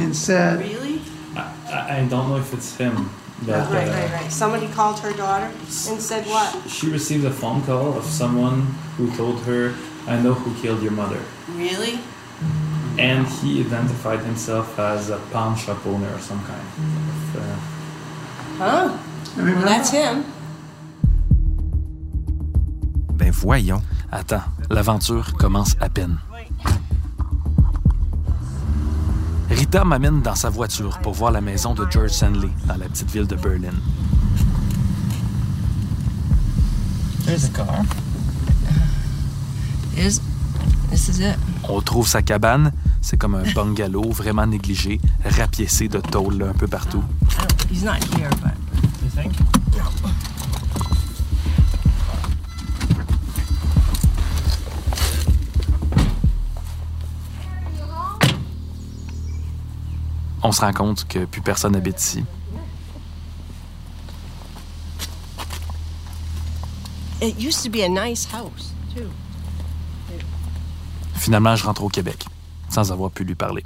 and 0.00 0.14
said, 0.14 0.58
Really? 0.60 1.00
I, 1.36 2.00
I 2.00 2.08
don't 2.08 2.28
know 2.28 2.38
if 2.38 2.52
it's 2.54 2.76
him. 2.76 3.10
But, 3.44 3.70
right, 3.70 3.88
uh, 3.88 3.92
right, 3.92 4.12
right. 4.12 4.32
Somebody 4.32 4.68
called 4.68 4.98
her 5.00 5.12
daughter 5.12 5.46
and 5.46 6.00
said 6.00 6.26
what? 6.26 6.68
She 6.68 6.88
received 6.90 7.24
a 7.24 7.30
phone 7.30 7.62
call 7.62 7.96
of 7.96 8.04
someone 8.04 8.62
who 8.96 9.14
told 9.16 9.40
her, 9.42 9.74
I 10.06 10.20
know 10.20 10.32
who 10.32 10.54
killed 10.62 10.82
your 10.82 10.92
mother. 10.92 11.20
Really? 11.52 11.98
And 12.98 13.26
he 13.26 13.60
identified 13.60 14.20
himself 14.20 14.78
as 14.78 15.10
a 15.10 15.18
pawn 15.32 15.54
shop 15.56 15.84
owner 15.86 16.08
of 16.14 16.22
some 16.22 16.42
kind. 16.44 16.62
Of, 16.62 17.36
uh, 17.36 17.56
Huh? 18.58 18.96
Well, 19.36 19.64
that's 19.66 19.90
him. 19.90 20.24
Ben 23.12 23.32
voyons. 23.32 23.82
Attends, 24.10 24.44
l'aventure 24.70 25.22
commence 25.38 25.76
à 25.80 25.90
peine. 25.90 26.18
Rita 29.50 29.84
m'amène 29.84 30.22
dans 30.22 30.34
sa 30.34 30.50
voiture 30.50 30.98
pour 30.98 31.14
voir 31.14 31.30
la 31.30 31.40
maison 31.40 31.74
de 31.74 31.86
George 31.90 32.10
Stanley 32.10 32.50
dans 32.66 32.76
la 32.76 32.88
petite 32.88 33.10
ville 33.10 33.26
de 33.26 33.36
Berlin. 33.36 33.74
There's 37.24 37.44
a 37.44 37.48
car. 37.48 37.84
Is 39.96 40.20
this 40.90 41.08
is 41.08 41.20
it? 41.20 41.36
On 41.68 41.80
trouve 41.80 42.06
sa 42.06 42.22
cabane. 42.22 42.72
C'est 43.00 43.16
comme 43.16 43.36
un 43.36 43.44
bungalow 43.54 44.10
vraiment 44.10 44.46
négligé, 44.46 45.00
rapiécé 45.24 45.88
de 45.88 46.00
tôle 46.00 46.42
un 46.42 46.52
peu 46.52 46.66
partout. 46.66 47.02
He's 47.70 47.84
not 47.84 48.02
here, 48.16 48.30
but. 48.42 48.54
You 49.02 49.10
think? 49.10 49.32
On 60.42 60.52
se 60.52 60.60
rend 60.60 60.72
compte 60.72 61.06
que 61.08 61.24
plus 61.24 61.40
personne 61.40 61.72
n'habite 61.72 62.00
ici. 62.00 62.24
Finalement, 71.14 71.56
je 71.56 71.64
rentre 71.64 71.82
au 71.82 71.88
Québec, 71.88 72.26
sans 72.68 72.92
avoir 72.92 73.10
pu 73.10 73.24
lui 73.24 73.34
parler. 73.34 73.64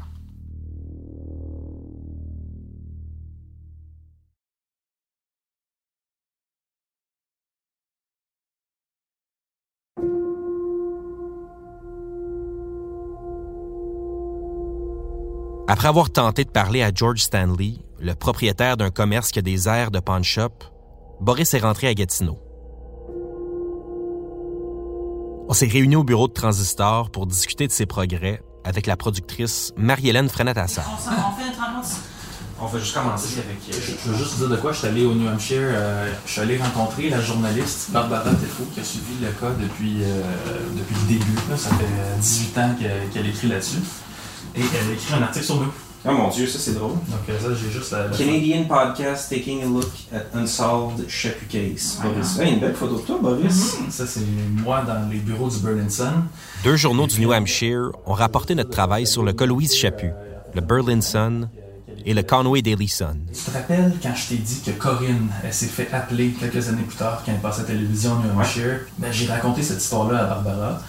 Après 15.70 15.86
avoir 15.86 16.10
tenté 16.10 16.44
de 16.44 16.50
parler 16.50 16.82
à 16.82 16.90
George 16.92 17.20
Stanley, 17.20 17.74
le 18.00 18.14
propriétaire 18.14 18.76
d'un 18.76 18.90
commerce 18.90 19.30
qui 19.30 19.38
a 19.38 19.42
des 19.42 19.68
airs 19.68 19.92
de 19.92 20.00
pawn 20.00 20.24
shop, 20.24 20.50
Boris 21.20 21.54
est 21.54 21.60
rentré 21.60 21.86
à 21.86 21.94
Gatineau. 21.94 22.40
On 25.48 25.52
s'est 25.52 25.68
réunis 25.68 25.94
au 25.94 26.02
bureau 26.02 26.26
de 26.26 26.32
Transistor 26.32 27.12
pour 27.12 27.28
discuter 27.28 27.68
de 27.68 27.72
ses 27.72 27.86
progrès 27.86 28.42
avec 28.64 28.88
la 28.88 28.96
productrice 28.96 29.72
Marie-Hélène 29.76 30.28
Frenette-Assad. 30.28 30.82
On 32.60 32.66
va 32.66 32.78
juste 32.80 32.94
commencer 32.94 33.38
avec... 33.38 33.58
Je 33.72 34.10
veux 34.10 34.16
juste 34.16 34.38
dire 34.38 34.48
de 34.48 34.56
quoi. 34.56 34.72
Je 34.72 34.78
suis 34.78 34.88
allé 34.88 35.06
au 35.06 35.14
New 35.14 35.28
Hampshire. 35.28 35.60
euh, 35.62 36.12
je 36.26 36.32
suis 36.32 36.40
allé 36.40 36.58
rencontrer 36.58 37.10
la 37.10 37.20
journaliste 37.20 37.92
Barbara 37.92 38.30
Tefo 38.30 38.64
qui 38.74 38.80
a 38.80 38.84
suivi 38.84 39.14
le 39.22 39.28
cas 39.28 39.54
depuis, 39.58 40.02
euh, 40.02 40.20
depuis 40.76 40.96
le 40.96 41.18
début. 41.18 41.38
là. 41.48 41.56
Ça 41.56 41.70
fait 41.70 42.18
18 42.20 42.58
ans 42.58 42.74
qu'elle 42.76 43.08
qu'elle 43.10 43.28
écrit 43.28 43.46
là-dessus. 43.46 43.78
Et 44.56 44.60
elle 44.60 44.90
a 44.90 44.92
écrit 44.92 45.14
un 45.14 45.22
article 45.22 45.44
sur 45.46 45.56
nous. 45.56 45.72
Oh 46.08 46.12
mon 46.12 46.28
dieu, 46.30 46.46
ça 46.46 46.58
c'est 46.58 46.72
drôle. 46.72 46.92
Donc 46.92 47.20
euh, 47.28 47.38
ça, 47.38 47.48
j'ai 47.54 47.70
juste 47.70 47.92
la... 47.92 48.08
la- 48.08 48.16
Canadian 48.16 48.64
podcast 48.64 49.28
taking 49.28 49.62
a 49.62 49.66
look 49.66 49.90
at 50.14 50.22
unsolved 50.34 51.06
Chapu 51.10 51.44
case. 51.46 51.98
Ah, 52.00 52.06
Boris. 52.08 52.38
Hey, 52.38 52.54
une 52.54 52.60
belle 52.60 52.74
photo 52.74 52.96
de 52.96 53.02
toi, 53.02 53.18
Boris. 53.20 53.76
Mhm. 53.78 53.90
Ça, 53.90 54.06
c'est 54.06 54.20
moi 54.64 54.82
dans 54.86 55.10
les 55.10 55.18
bureaux 55.18 55.50
du 55.50 55.58
Berlin 55.58 55.90
Sun. 55.90 56.24
Deux 56.64 56.76
journaux 56.76 57.06
du 57.06 57.20
New 57.20 57.32
Hampshire 57.32 57.90
ont 58.06 58.14
rapporté 58.14 58.54
notre 58.54 58.70
travail 58.70 59.06
sur 59.06 59.22
le 59.22 59.34
cas 59.34 59.44
Louise 59.44 59.74
Chaput, 59.74 60.12
le 60.54 60.60
Berlin 60.62 61.02
Sun 61.02 61.50
et 62.04 62.14
le 62.14 62.22
Conway 62.22 62.62
Daily 62.62 62.88
Sun. 62.88 63.20
Tu 63.32 63.40
te 63.42 63.50
rappelles 63.50 63.92
quand 64.02 64.14
je 64.14 64.28
t'ai 64.28 64.36
dit 64.36 64.60
que 64.64 64.70
Corinne, 64.72 65.28
elle 65.44 65.52
s'est 65.52 65.66
fait 65.66 65.88
appeler 65.92 66.30
quelques 66.30 66.68
années 66.68 66.82
plus 66.82 66.96
tard 66.96 67.22
quand 67.24 67.32
elle 67.32 67.40
passait 67.40 67.60
à 67.60 67.62
la 67.64 67.68
télévision 67.70 68.12
au 68.12 68.16
New 68.16 68.40
Hampshire? 68.40 68.80
Ben, 68.98 69.12
j'ai 69.12 69.26
raconté 69.26 69.62
cette 69.62 69.82
histoire-là 69.82 70.22
à 70.22 70.26
Barbara. 70.26 70.82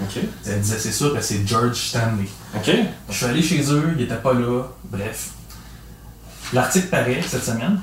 Elle 0.46 0.62
disait, 0.62 0.80
c'est 0.80 0.92
sûr 0.92 1.14
que 1.14 1.22
c'est 1.22 1.46
George 1.46 1.76
Stanley. 1.76 2.28
Je 2.66 3.14
suis 3.14 3.26
allé 3.26 3.42
chez 3.42 3.62
eux, 3.72 3.94
il 3.98 4.04
était 4.04 4.16
pas 4.16 4.34
là. 4.34 4.64
Bref. 4.86 5.32
L'article 6.54 6.88
paraît 6.88 7.22
cette 7.26 7.44
semaine. 7.44 7.80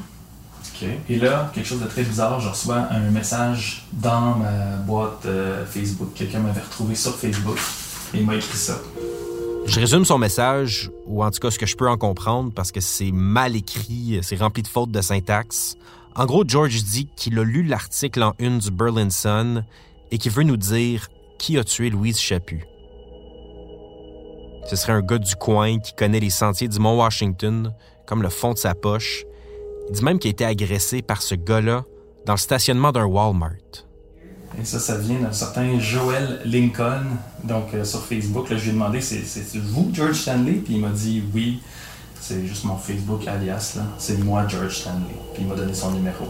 Et 1.08 1.16
là, 1.16 1.50
quelque 1.52 1.66
chose 1.66 1.80
de 1.80 1.86
très 1.86 2.02
bizarre, 2.02 2.40
je 2.40 2.48
reçois 2.48 2.86
un 2.90 3.10
message 3.10 3.86
dans 3.92 4.36
ma 4.36 4.76
boîte 4.86 5.26
euh, 5.26 5.64
Facebook. 5.66 6.10
Quelqu'un 6.14 6.38
m'avait 6.38 6.60
retrouvé 6.60 6.94
sur 6.94 7.16
Facebook 7.16 7.58
et 8.14 8.18
il 8.18 8.26
m'a 8.26 8.36
écrit 8.36 8.56
ça. 8.56 8.78
Je 9.68 9.80
résume 9.80 10.06
son 10.06 10.16
message, 10.16 10.90
ou 11.04 11.22
en 11.22 11.30
tout 11.30 11.40
cas 11.40 11.50
ce 11.50 11.58
que 11.58 11.66
je 11.66 11.76
peux 11.76 11.90
en 11.90 11.98
comprendre, 11.98 12.50
parce 12.54 12.72
que 12.72 12.80
c'est 12.80 13.12
mal 13.12 13.54
écrit, 13.54 14.18
c'est 14.22 14.36
rempli 14.36 14.62
de 14.62 14.66
fautes 14.66 14.90
de 14.90 15.02
syntaxe. 15.02 15.76
En 16.16 16.24
gros, 16.24 16.42
George 16.48 16.82
dit 16.84 17.06
qu'il 17.16 17.38
a 17.38 17.44
lu 17.44 17.62
l'article 17.62 18.22
en 18.22 18.32
une 18.38 18.60
du 18.60 18.70
Berlin 18.70 19.10
Sun 19.10 19.66
et 20.10 20.16
qu'il 20.16 20.32
veut 20.32 20.44
nous 20.44 20.56
dire 20.56 21.08
qui 21.38 21.58
a 21.58 21.64
tué 21.64 21.90
Louise 21.90 22.18
Chaput. 22.18 22.64
Ce 24.70 24.74
serait 24.74 24.94
un 24.94 25.02
gars 25.02 25.18
du 25.18 25.36
coin 25.36 25.78
qui 25.78 25.92
connaît 25.94 26.20
les 26.20 26.30
sentiers 26.30 26.68
du 26.68 26.78
Mont 26.78 26.96
Washington 26.96 27.74
comme 28.06 28.22
le 28.22 28.30
fond 28.30 28.54
de 28.54 28.58
sa 28.58 28.74
poche. 28.74 29.26
Il 29.90 29.96
dit 29.96 30.02
même 30.02 30.18
qu'il 30.18 30.30
a 30.30 30.32
été 30.32 30.46
agressé 30.46 31.02
par 31.02 31.20
ce 31.20 31.34
gars-là 31.34 31.84
dans 32.24 32.32
le 32.32 32.38
stationnement 32.38 32.90
d'un 32.90 33.04
Walmart. 33.04 33.87
Et 34.60 34.64
ça, 34.64 34.80
ça 34.80 34.96
vient 34.96 35.20
d'un 35.20 35.32
certain 35.32 35.78
Joel 35.78 36.40
Lincoln. 36.44 37.04
Donc, 37.44 37.74
euh, 37.74 37.84
sur 37.84 38.04
Facebook, 38.04 38.50
là, 38.50 38.56
je 38.56 38.64
lui 38.64 38.70
ai 38.70 38.72
demandé 38.72 39.00
c'est, 39.00 39.24
c'est 39.24 39.56
vous, 39.56 39.88
George 39.92 40.16
Stanley? 40.16 40.54
Puis 40.54 40.74
il 40.74 40.80
m'a 40.80 40.88
dit 40.88 41.22
oui. 41.32 41.62
C'est 42.20 42.44
juste 42.44 42.64
mon 42.64 42.76
Facebook 42.76 43.26
alias, 43.28 43.74
là. 43.76 43.82
C'est 43.98 44.18
moi, 44.18 44.46
George 44.48 44.78
Stanley. 44.78 45.14
Puis 45.32 45.44
il 45.44 45.48
m'a 45.48 45.54
donné 45.54 45.72
son 45.72 45.92
numéro. 45.92 46.26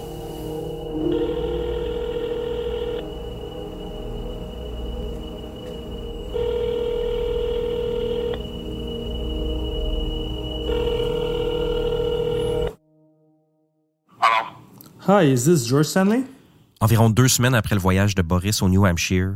Hi, 15.06 15.22
is 15.22 15.46
this 15.46 15.66
George 15.66 15.86
Stanley? 15.86 16.24
Environ 16.80 17.10
deux 17.10 17.28
semaines 17.28 17.54
après 17.54 17.74
le 17.74 17.80
voyage 17.80 18.14
de 18.14 18.22
Boris 18.22 18.62
au 18.62 18.68
New 18.68 18.86
Hampshire, 18.86 19.34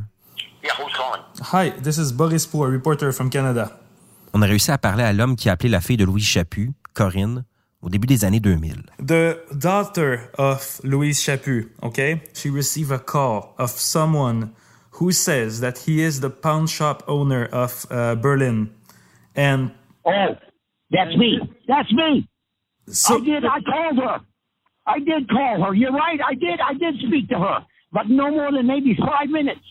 Hi, 1.53 1.73
this 1.83 1.99
is 1.99 2.13
Boris 2.13 2.47
Poor, 2.47 2.71
reporter 2.71 3.13
from 3.13 3.29
Canada. 3.29 3.73
on 4.33 4.43
a 4.43 4.47
réussi 4.47 4.71
à 4.71 4.79
parler 4.79 5.03
à 5.03 5.13
l'homme 5.13 5.35
qui 5.37 5.49
a 5.49 5.53
appelé 5.53 5.69
la 5.69 5.81
fille 5.81 5.97
de 5.97 6.05
Louise 6.05 6.25
Chaput, 6.25 6.73
Corinne, 6.95 7.45
au 7.83 7.89
début 7.89 8.07
des 8.07 8.25
années 8.25 8.39
2000. 8.41 8.85
The 9.05 9.39
daughter 9.57 10.21
of 10.39 10.81
Louise 10.85 11.21
Chaput, 11.21 11.73
okay? 11.83 12.23
She 12.35 12.49
received 12.49 12.93
a 12.93 12.99
call 12.99 13.55
of 13.59 13.71
someone 13.71 14.51
who 15.01 15.11
says 15.11 15.61
that 15.61 15.79
he 15.87 16.01
is 16.01 16.21
the 16.21 16.31
pawn 16.31 16.67
shop 16.69 17.03
owner 17.09 17.47
of 17.53 17.87
uh, 17.91 18.15
Berlin. 18.15 18.69
And 19.35 19.73
Oh, 20.05 20.35
that's 20.91 21.17
me. 21.17 21.41
That's 21.67 21.93
me. 21.93 22.29
I 23.09 23.19
did. 23.21 23.45
I 23.45 23.61
called 23.61 23.99
her. 23.99 24.21
I 24.87 24.99
did 25.01 25.29
call 25.29 25.63
her. 25.65 25.75
You're 25.75 25.93
right. 25.93 26.21
I 26.29 26.35
did. 26.35 26.59
I 26.61 26.75
did 26.75 26.99
speak 27.07 27.29
to 27.29 27.39
her, 27.39 27.65
but 27.93 28.09
no 28.09 28.31
more 28.31 28.51
than 28.51 28.65
maybe 28.67 28.97
five 28.97 29.29
minutes. 29.31 29.63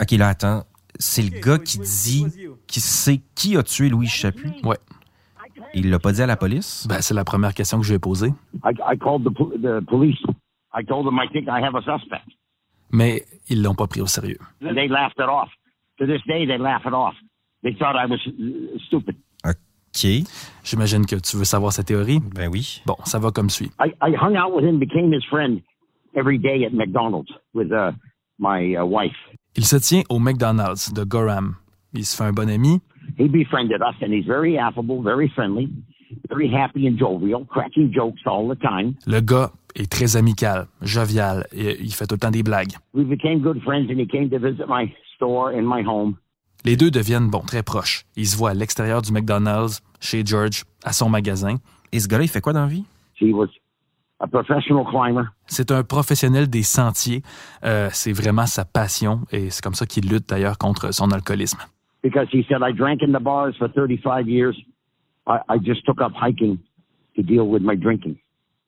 OK, 0.00 0.12
là, 0.12 0.28
attends. 0.28 0.64
C'est 0.98 1.22
le 1.22 1.40
gars 1.40 1.58
qui 1.58 1.78
dit 1.78 2.26
qui 2.66 2.80
sait 2.80 3.20
qui 3.34 3.56
a 3.56 3.62
tué 3.62 3.88
Louise 3.88 4.10
Chaput? 4.10 4.48
Ouais. 4.64 4.76
Il 5.74 5.90
l'a 5.90 5.98
pas 5.98 6.12
dit 6.12 6.22
à 6.22 6.26
la 6.26 6.36
police? 6.36 6.86
Ben, 6.88 7.00
c'est 7.00 7.14
la 7.14 7.24
première 7.24 7.54
question 7.54 7.78
que 7.78 7.84
je 7.84 7.92
vais 7.94 7.98
poser. 7.98 8.28
I, 8.64 8.72
I 8.86 8.96
called 8.98 9.24
the, 9.24 9.32
the 9.60 9.80
police. 9.86 10.18
I 10.74 10.84
told 10.84 11.06
them 11.06 11.18
I 11.18 11.28
think 11.32 11.48
I 11.48 11.60
have 11.62 11.74
a 11.74 11.80
suspect, 11.82 12.22
Mais 12.90 13.24
ils 13.48 13.62
l'ont 13.62 13.74
pas 13.74 13.86
pris 13.86 14.00
au 14.00 14.06
sérieux. 14.06 14.38
and 14.62 14.74
they 14.74 14.88
laughed 14.88 15.18
it 15.18 15.28
off. 15.28 15.48
To 15.98 16.06
this 16.06 16.20
day, 16.26 16.46
they 16.46 16.58
laugh 16.58 16.82
it 16.86 16.92
off. 16.94 17.14
They 17.62 17.74
thought 17.74 17.96
I 17.96 18.06
was 18.06 18.20
uh, 18.26 18.78
stupid. 18.86 19.16
OK. 19.94 20.06
J'imagine 20.64 21.06
que 21.06 21.16
tu 21.16 21.36
veux 21.36 21.44
savoir 21.44 21.72
sa 21.72 21.82
théorie. 21.82 22.20
Ben 22.34 22.48
oui. 22.50 22.82
Bon, 22.86 22.96
ça 23.04 23.18
va 23.18 23.30
comme 23.30 23.50
suit. 23.50 23.70
I, 23.78 23.92
I 24.00 24.14
hung 24.14 24.36
out 24.36 24.54
with 24.54 24.64
him, 24.64 24.78
became 24.78 25.12
his 25.12 25.24
friend 25.28 25.60
every 26.16 26.38
day 26.38 26.64
at 26.64 26.72
McDonald's 26.72 27.30
with 27.54 27.70
uh, 27.72 27.92
my 28.38 28.76
uh, 28.76 28.84
wife. 28.84 29.16
Il 29.54 29.66
se 29.66 29.76
tient 29.76 30.02
au 30.08 30.18
McDonald's 30.18 30.92
de 30.92 31.04
Gorham. 31.04 31.56
Il 31.92 32.06
se 32.06 32.16
fait 32.16 32.24
un 32.24 32.32
bon 32.32 32.48
ami. 32.48 32.80
He 33.18 33.28
befriended 33.28 33.82
us, 33.82 33.94
and 34.00 34.12
he's 34.12 34.24
very 34.24 34.56
affable, 34.56 35.02
very 35.02 35.28
friendly, 35.34 35.68
very 36.30 36.48
happy 36.48 36.86
and 36.86 36.96
jovial, 36.98 37.44
cracking 37.44 37.92
jokes 37.92 38.22
all 38.24 38.48
the 38.48 38.58
time. 38.58 38.94
Le 39.06 39.20
gars 39.20 39.52
est 39.74 39.90
très 39.90 40.16
amical, 40.16 40.68
jovial, 40.80 41.46
et 41.52 41.76
il 41.80 41.92
fait 41.92 42.06
tout 42.06 42.14
le 42.14 42.20
temps 42.20 42.30
des 42.30 42.42
blagues. 42.42 42.72
We 42.94 43.04
became 43.04 43.40
good 43.40 43.60
friends, 43.62 43.90
and 43.90 44.00
he 44.00 44.06
came 44.06 44.30
to 44.30 44.38
visit 44.38 44.68
my 44.68 44.90
store 45.16 45.50
and 45.50 45.66
my 45.66 45.82
home. 45.82 46.16
Les 46.64 46.76
deux 46.76 46.90
deviennent, 46.90 47.28
bon, 47.28 47.40
très 47.40 47.62
proches. 47.62 48.04
Ils 48.16 48.26
se 48.26 48.36
voient 48.36 48.50
à 48.50 48.54
l'extérieur 48.54 49.02
du 49.02 49.12
McDonald's, 49.12 49.82
chez 50.00 50.24
George, 50.24 50.64
à 50.84 50.92
son 50.92 51.08
magasin. 51.08 51.56
Et 51.92 52.00
ce 52.00 52.08
gars-là, 52.08 52.24
il 52.24 52.28
fait 52.28 52.40
quoi 52.40 52.52
dans 52.52 52.62
la 52.62 52.66
vie? 52.66 52.84
C'est 55.46 55.70
un 55.70 55.82
professionnel 55.84 56.48
des 56.48 56.62
sentiers. 56.62 57.22
Euh, 57.64 57.88
c'est 57.92 58.12
vraiment 58.12 58.46
sa 58.46 58.64
passion 58.64 59.20
et 59.32 59.50
c'est 59.50 59.62
comme 59.62 59.74
ça 59.74 59.86
qu'il 59.86 60.08
lutte 60.08 60.28
d'ailleurs 60.28 60.58
contre 60.58 60.92
son 60.94 61.10
alcoolisme. 61.10 61.58
because 62.02 62.28
he 62.30 62.44
said, 62.48 62.62
I 62.62 62.72
drank 62.72 63.02
in 63.02 63.12
the 63.12 63.20
bars 63.20 63.54
for 63.58 63.68
35 63.68 64.28
years. 64.28 64.56
I, 65.26 65.38
I 65.48 65.58
just 65.58 65.86
took 65.86 66.00
up 66.00 66.12
hiking 66.14 66.58
to 67.16 67.22
deal 67.22 67.44
with 67.44 67.62
my 67.62 67.76
drinking. 67.76 68.18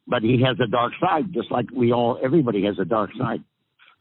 But 0.06 0.22
he 0.22 0.40
has 0.42 0.56
a 0.60 0.66
dark 0.66 0.92
side, 1.00 1.32
just 1.32 1.50
like 1.50 1.66
we 1.74 1.92
all, 1.92 2.18
everybody 2.22 2.64
has 2.64 2.78
a 2.78 2.84
dark 2.84 3.10
side. 3.18 3.42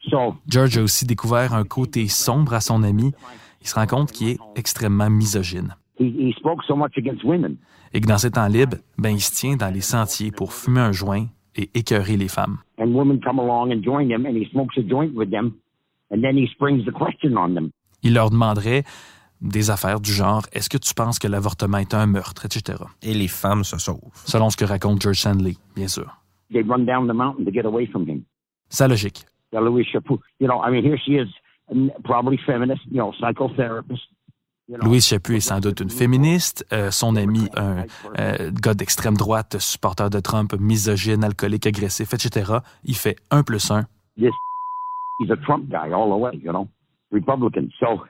So 0.09 0.35
George 0.47 0.77
a 0.77 0.83
aussi 0.83 1.05
découvert 1.05 1.53
un 1.53 1.63
côté 1.63 2.07
sombre 2.09 2.53
à 2.53 2.61
son 2.61 2.83
ami. 2.83 3.13
Il 3.63 3.67
se 3.69 3.75
rend 3.75 3.87
compte 3.87 4.11
qu'il 4.11 4.29
est 4.29 4.39
extrêmement 4.55 5.09
misogyne. 5.09 5.75
he, 5.97 6.29
he 6.29 6.33
spoke 6.37 6.63
so 6.67 6.75
much 6.75 6.97
against 6.97 7.23
women. 7.23 7.57
Et 7.93 8.01
que 8.01 8.07
dans 8.07 8.17
ses 8.17 8.31
temps 8.31 8.47
libres, 8.47 8.77
ben, 8.97 9.09
il 9.09 9.21
se 9.21 9.33
tient 9.33 9.55
dans 9.55 9.73
les 9.73 9.81
sentiers 9.81 10.31
pour 10.31 10.53
fumer 10.53 10.81
un 10.81 10.91
joint 10.91 11.27
et 11.55 11.69
écœurer 11.75 12.17
les 12.17 12.27
femmes. 12.27 12.57
And 12.79 12.93
women 12.93 13.19
come 13.19 13.39
along 13.39 13.71
and 13.71 13.83
join 13.83 14.09
him, 14.09 14.25
and 14.25 14.35
he 14.35 14.49
smokes 14.51 14.77
a 14.77 14.87
joint 14.87 15.13
with 15.13 15.29
them. 15.29 15.53
And 16.11 16.21
then 16.21 16.37
he 16.37 16.47
springs 16.47 16.85
the 16.85 16.91
question 16.91 17.37
on 17.37 17.53
them. 17.53 17.69
Il 18.01 18.13
leur 18.13 18.29
demanderait 18.31 18.83
des 19.41 19.69
affaires 19.69 19.99
du 19.99 20.11
genre 20.11 20.43
est-ce 20.53 20.69
que 20.69 20.77
tu 20.77 20.93
penses 20.93 21.19
que 21.19 21.27
l'avortement 21.27 21.77
est 21.77 21.93
un 21.93 22.07
meurtre, 22.07 22.45
etc. 22.45 22.79
Et 23.01 23.13
les 23.13 23.27
femmes 23.27 23.63
se 23.63 23.77
sauvent. 23.77 23.99
Selon 24.25 24.49
ce 24.49 24.57
que 24.57 24.65
raconte 24.65 25.01
George 25.01 25.19
Sandley, 25.19 25.57
bien 25.75 25.87
sûr. 25.87 26.17
They 26.51 26.63
run 26.63 26.85
down 26.85 27.07
the 27.07 27.15
mountain 27.15 27.45
to 27.45 27.51
get 27.51 27.65
away 27.65 27.85
from 27.85 28.07
him. 28.07 28.23
Sa 28.69 28.87
logique. 28.87 29.23
The 29.51 29.57
Louis 29.57 29.85
Chaput. 29.85 30.19
You 30.39 30.47
know, 30.47 30.61
I 30.63 30.71
mean, 30.71 30.83
here 30.83 30.97
she 30.97 31.13
is, 31.13 31.27
probably 32.03 32.37
feminist, 32.45 32.81
you 32.89 32.97
know, 32.97 33.11
psychotherapist. 33.19 34.01
Louise 34.69 35.05
Chaput 35.05 35.35
est 35.35 35.41
sans 35.41 35.59
doute 35.59 35.81
une 35.81 35.89
féministe. 35.89 36.65
Euh, 36.71 36.89
son 36.89 37.15
ami, 37.15 37.49
un 37.55 37.85
euh, 38.19 38.51
gars 38.51 38.73
d'extrême 38.73 39.15
droite, 39.15 39.57
supporter 39.59 40.09
de 40.09 40.19
Trump, 40.19 40.55
misogyne, 40.57 41.23
alcoolique, 41.23 41.67
agressif, 41.67 42.13
etc. 42.13 42.59
Il 42.85 42.95
fait 42.95 43.17
un 43.29 43.43
plus 43.43 43.71
un. 43.71 43.85
This, 44.17 44.31
he's 45.19 45.31
a 45.31 45.37
Trump 45.37 45.69
guy 45.69 45.91
all 45.93 46.09
the 46.09 46.19
way, 46.19 46.31
you 46.41 46.51
know, 46.51 46.69
Republican. 47.11 47.67
So, 47.79 48.05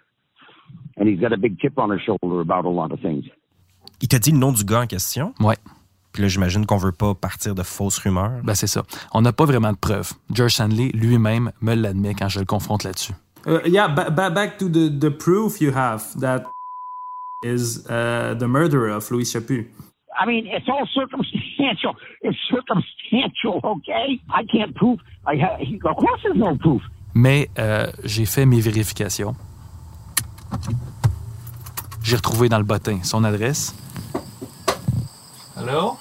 and 0.98 1.08
he's 1.08 1.20
got 1.20 1.34
a 1.34 1.38
big 1.38 1.58
chip 1.60 1.74
on 1.78 1.92
his 1.92 2.02
shoulder 2.02 2.40
about 2.40 2.68
a 2.68 2.72
lot 2.72 2.94
of 2.94 3.02
things. 3.02 3.26
Il 4.02 4.08
t'a 4.08 4.20
dit 4.20 4.32
le 4.32 4.38
nom 4.38 4.52
du 4.52 4.64
gars 4.64 4.82
en 4.82 4.88
question? 4.88 5.34
Ouais. 5.40 5.58
Puis 6.12 6.22
là, 6.22 6.28
j'imagine 6.28 6.66
qu'on 6.66 6.78
veut 6.78 6.92
pas 6.92 7.16
partir 7.16 7.56
de 7.56 7.64
fausses 7.64 7.98
rumeurs. 7.98 8.42
Ben, 8.44 8.54
c'est 8.54 8.68
ça. 8.68 8.84
On 9.14 9.22
n'a 9.22 9.34
pas 9.34 9.46
vraiment 9.46 9.72
de 9.72 9.78
preuves. 9.78 10.12
George 10.32 10.54
Sandley 10.54 10.90
lui-même 10.94 11.52
me 11.62 11.74
l'admet 11.74 12.14
quand 12.14 12.30
je 12.30 12.40
le 12.40 12.46
confronte 12.46 12.84
là-dessus. 12.84 13.14
Uh, 13.46 13.60
yeah, 13.66 13.88
ba- 13.88 14.10
ba- 14.10 14.30
back 14.32 14.58
to 14.60 14.70
the, 14.70 14.90
the 14.90 15.12
proof 15.12 15.60
you 15.62 15.72
have 15.72 16.04
that 16.20 16.46
is 17.44 17.86
uh, 17.90 18.34
the 18.38 18.48
murderer 18.48 18.90
of 18.90 19.10
Louis 19.12 19.26
Chaput. 19.30 19.68
I 20.18 20.26
mean, 20.26 20.46
it's 20.48 20.68
all 20.70 20.88
circumstantial. 20.94 21.96
It's 22.22 22.38
circumstantial, 22.50 23.60
okay? 23.64 24.22
I 24.30 24.44
can't 24.46 24.74
prove. 24.76 25.00
I 25.26 25.36
ha- 25.38 25.58
he, 25.60 25.76
of 25.84 25.96
course, 25.98 26.22
there's 26.24 26.38
no 26.38 26.56
proof. 26.56 26.82
Mais 27.16 27.50
euh, 27.60 27.88
j'ai 28.04 28.26
fait 28.26 28.46
mes 28.46 28.60
vérifications. 28.62 29.36
J'ai 32.02 32.16
retrouvé 32.16 32.48
dans 32.50 32.58
le 32.60 32.64
bottin 32.64 33.00
son 33.04 33.24
adresse. 33.24 33.76
Hello? 35.58 35.98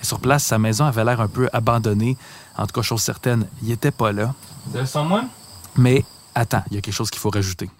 Et 0.00 0.04
sur 0.04 0.20
place, 0.20 0.44
sa 0.44 0.58
maison 0.58 0.84
avait 0.84 1.04
l'air 1.04 1.20
un 1.20 1.28
peu 1.28 1.48
abandonnée. 1.52 2.16
En 2.56 2.66
tout 2.66 2.72
cas, 2.72 2.82
chose 2.82 3.02
certaine, 3.02 3.46
il 3.62 3.70
était 3.72 3.90
pas 3.90 4.12
là. 4.12 4.34
There's 4.72 4.90
someone? 4.90 5.28
Mais 5.76 6.04
attends, 6.34 6.62
il 6.70 6.74
y 6.74 6.78
a 6.78 6.80
quelque 6.80 6.94
chose 6.94 7.10
qu'il 7.10 7.20
faut 7.20 7.30
rajouter. 7.30 7.70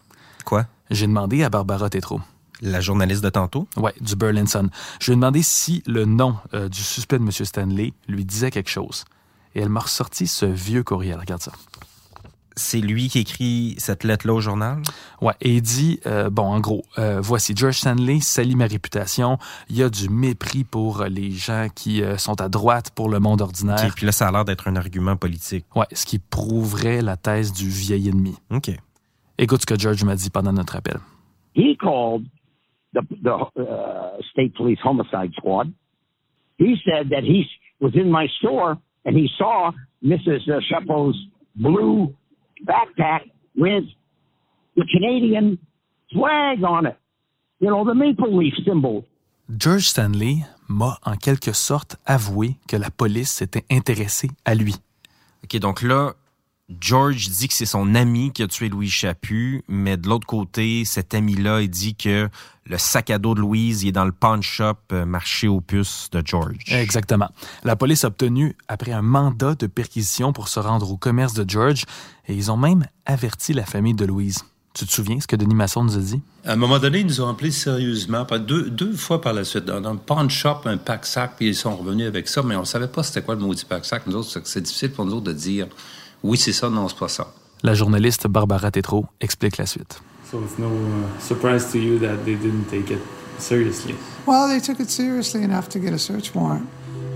Quoi? 0.44 0.66
J'ai 0.90 1.06
demandé 1.06 1.42
à 1.42 1.50
Barbara 1.50 1.88
Tétrault. 1.90 2.20
La 2.60 2.80
journaliste 2.80 3.22
de 3.22 3.30
tantôt? 3.30 3.66
Ouais, 3.76 3.94
du 4.00 4.16
Berlin 4.16 4.46
Sun. 4.46 4.70
Je 5.00 5.06
lui 5.06 5.12
ai 5.12 5.16
demandé 5.16 5.42
si 5.42 5.82
le 5.86 6.04
nom 6.04 6.36
euh, 6.54 6.68
du 6.68 6.80
suspect 6.80 7.18
de 7.18 7.24
M. 7.24 7.30
Stanley 7.30 7.92
lui 8.08 8.24
disait 8.24 8.50
quelque 8.50 8.70
chose. 8.70 9.04
Et 9.54 9.60
elle 9.60 9.68
m'a 9.68 9.80
ressorti 9.80 10.26
ce 10.26 10.46
vieux 10.46 10.82
courriel. 10.82 11.18
Regarde 11.18 11.42
ça. 11.42 11.52
C'est 12.56 12.80
lui 12.80 13.08
qui 13.08 13.18
écrit 13.18 13.74
cette 13.78 14.04
lettre-là 14.04 14.34
au 14.34 14.40
journal? 14.40 14.80
Ouais, 15.20 15.32
et 15.40 15.56
il 15.56 15.62
dit, 15.62 15.98
euh, 16.06 16.30
bon, 16.30 16.44
en 16.44 16.60
gros, 16.60 16.84
euh, 16.98 17.20
voici, 17.20 17.52
George 17.56 17.78
Stanley 17.78 18.20
salit 18.20 18.54
ma 18.54 18.66
réputation. 18.66 19.38
Il 19.68 19.76
y 19.76 19.82
a 19.82 19.88
du 19.88 20.08
mépris 20.08 20.62
pour 20.62 21.04
les 21.04 21.32
gens 21.32 21.66
qui 21.74 22.02
euh, 22.02 22.16
sont 22.16 22.40
à 22.40 22.48
droite 22.48 22.92
pour 22.94 23.08
le 23.08 23.18
monde 23.18 23.42
ordinaire. 23.42 23.84
OK, 23.84 23.94
puis 23.96 24.06
là, 24.06 24.12
ça 24.12 24.28
a 24.28 24.32
l'air 24.32 24.44
d'être 24.44 24.68
un 24.68 24.76
argument 24.76 25.16
politique. 25.16 25.64
Ouais, 25.74 25.86
ce 25.92 26.06
qui 26.06 26.20
prouverait 26.20 27.02
la 27.02 27.16
thèse 27.16 27.52
du 27.52 27.68
vieil 27.68 28.08
ennemi. 28.08 28.36
OK. 28.50 28.70
Écoute 29.36 29.62
ce 29.62 29.66
que 29.66 29.78
George 29.78 30.04
m'a 30.04 30.14
dit 30.14 30.30
pendant 30.30 30.52
notre 30.52 30.76
appel. 30.76 30.98
He 31.56 31.76
called 31.76 32.24
the, 32.92 33.00
the 33.22 33.34
uh, 33.58 34.22
state 34.30 34.54
police 34.54 34.78
homicide 34.84 35.32
squad. 35.36 35.72
He 36.58 36.76
said 36.84 37.10
that 37.10 37.22
he 37.24 37.44
was 37.80 37.92
in 37.94 38.10
my 38.10 38.28
store 38.38 38.76
and 39.04 39.16
he 39.16 39.28
saw 39.36 39.72
Mrs. 40.04 40.48
Chapeau's 40.68 41.16
blue 41.56 42.14
backpack 42.64 43.30
with 43.56 43.84
the 44.76 44.84
Canadian 44.92 45.58
flag 46.12 46.62
on 46.64 46.86
it. 46.86 46.96
You 47.60 47.70
know, 47.70 47.84
the 47.84 47.94
maple 47.94 48.36
leaf 48.36 48.54
symbol. 48.64 49.04
George 49.48 49.88
Stanley 49.88 50.44
m'a 50.68 50.98
en 51.04 51.16
quelque 51.16 51.52
sorte 51.52 51.96
avoué 52.06 52.56
que 52.66 52.76
la 52.76 52.90
police 52.90 53.30
s'était 53.30 53.64
intéressée 53.70 54.30
à 54.44 54.54
lui. 54.54 54.74
OK, 55.44 55.58
donc 55.58 55.82
là, 55.82 56.14
George 56.80 57.28
dit 57.28 57.48
que 57.48 57.52
c'est 57.54 57.66
son 57.66 57.94
ami 57.94 58.32
qui 58.32 58.42
a 58.42 58.46
tué 58.48 58.70
Louise 58.70 58.90
Chaput, 58.90 59.62
mais 59.68 59.98
de 59.98 60.08
l'autre 60.08 60.26
côté, 60.26 60.84
cet 60.86 61.12
ami-là, 61.12 61.60
il 61.60 61.68
dit 61.68 61.94
que 61.94 62.28
le 62.66 62.78
sac 62.78 63.10
à 63.10 63.18
dos 63.18 63.34
de 63.34 63.40
Louise, 63.40 63.82
il 63.82 63.88
est 63.88 63.92
dans 63.92 64.06
le 64.06 64.12
pawn 64.12 64.42
shop 64.42 64.76
euh, 64.92 65.04
marché 65.04 65.46
aux 65.46 65.60
puces 65.60 66.08
de 66.10 66.22
George. 66.24 66.56
Exactement. 66.68 67.28
La 67.64 67.76
police 67.76 68.04
a 68.04 68.08
obtenu, 68.08 68.56
après 68.66 68.92
un 68.92 69.02
mandat 69.02 69.54
de 69.56 69.66
perquisition 69.66 70.32
pour 70.32 70.48
se 70.48 70.58
rendre 70.58 70.90
au 70.90 70.96
commerce 70.96 71.34
de 71.34 71.44
George, 71.48 71.84
et 72.28 72.34
ils 72.34 72.50
ont 72.50 72.56
même 72.56 72.86
averti 73.04 73.52
la 73.52 73.66
famille 73.66 73.92
de 73.94 74.06
Louise. 74.06 74.38
Tu 74.72 74.86
te 74.86 74.90
souviens 74.90 75.20
ce 75.20 75.26
que 75.26 75.36
Denis 75.36 75.54
Masson 75.54 75.84
nous 75.84 75.96
a 75.96 76.00
dit? 76.00 76.22
À 76.46 76.52
un 76.52 76.56
moment 76.56 76.78
donné, 76.78 77.00
ils 77.00 77.06
nous 77.06 77.20
ont 77.20 77.28
appelés 77.28 77.50
sérieusement, 77.52 78.24
pas 78.24 78.38
deux, 78.38 78.70
deux 78.70 78.94
fois 78.94 79.20
par 79.20 79.34
la 79.34 79.44
suite, 79.44 79.66
dans, 79.66 79.92
le 79.92 79.98
pawn 79.98 80.30
shop, 80.30 80.62
un 80.64 80.78
pack-sac, 80.78 81.34
puis 81.36 81.48
ils 81.48 81.54
sont 81.54 81.76
revenus 81.76 82.06
avec 82.08 82.26
ça, 82.26 82.42
mais 82.42 82.56
on 82.56 82.64
savait 82.64 82.88
pas 82.88 83.02
c'était 83.02 83.22
quoi 83.22 83.34
le 83.34 83.42
maudit 83.42 83.66
pack-sac. 83.66 84.06
Nous 84.06 84.16
autres, 84.16 84.30
c'est- 84.30 84.46
c'est 84.46 84.62
difficile 84.62 84.92
pour 84.92 85.04
nous 85.04 85.12
autres 85.12 85.26
de 85.26 85.32
dire 85.34 85.68
oui, 86.24 86.38
c'est 86.38 86.52
ça, 86.52 86.70
non, 86.70 86.88
c'est 86.88 86.98
pas 86.98 87.08
ça. 87.08 87.28
La 87.62 87.74
journaliste 87.74 88.26
Barbara 88.26 88.70
Tétrault 88.70 89.06
explique 89.20 89.58
la 89.58 89.66
suite. 89.66 90.00
So 90.30 90.40
it's 90.40 90.58
no 90.58 90.66
uh, 90.66 91.20
surprise 91.20 91.70
to 91.70 91.78
you 91.78 91.98
that 91.98 92.24
they 92.24 92.34
didn't 92.34 92.64
take 92.70 92.90
it 92.90 93.00
seriously? 93.38 93.94
Well, 94.26 94.48
they 94.48 94.60
took 94.60 94.80
it 94.80 94.90
seriously 94.90 95.42
enough 95.42 95.68
to 95.68 95.78
get 95.78 95.92
a 95.92 95.98
search 95.98 96.34
warrant 96.34 96.66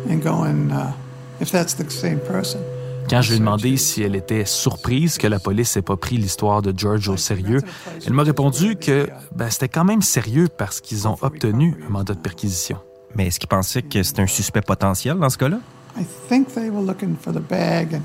and 0.08 0.22
go 0.22 0.44
and, 0.44 0.70
uh, 0.70 0.92
if 1.40 1.50
that's 1.50 1.74
the 1.74 1.88
same 1.90 2.20
person, 2.20 2.60
Quand 3.08 3.22
je 3.22 3.30
lui 3.30 3.36
ai 3.36 3.40
demandé 3.40 3.76
si 3.78 4.02
elle 4.02 4.14
était 4.14 4.44
surprise 4.44 5.16
que 5.16 5.26
la 5.26 5.38
police 5.38 5.76
n'ait 5.76 5.82
pas 5.82 5.96
pris 5.96 6.18
l'histoire 6.18 6.60
de 6.60 6.74
George 6.76 7.08
au 7.08 7.16
sérieux, 7.16 7.62
elle 8.06 8.12
m'a 8.12 8.22
répondu 8.22 8.76
que 8.76 9.08
ben, 9.34 9.48
c'était 9.48 9.70
quand 9.70 9.84
même 9.86 10.02
sérieux 10.02 10.48
parce 10.54 10.82
qu'ils 10.82 11.08
ont 11.08 11.16
obtenu 11.22 11.74
un 11.86 11.90
mandat 11.90 12.12
de 12.12 12.18
perquisition. 12.18 12.76
Mais 13.14 13.28
est-ce 13.28 13.40
qu'il 13.40 13.48
pensait 13.48 13.80
que 13.80 14.02
c'était 14.02 14.20
un 14.20 14.26
suspect 14.26 14.60
potentiel 14.60 15.18
dans 15.18 15.30
ce 15.30 15.38
cas-là? 15.38 15.60
I 15.98 16.04
think 16.28 16.52
they 16.52 16.68
were 16.68 16.84
looking 16.84 17.16
for 17.16 17.32
the 17.32 17.40
bag, 17.40 17.94
and 17.94 18.02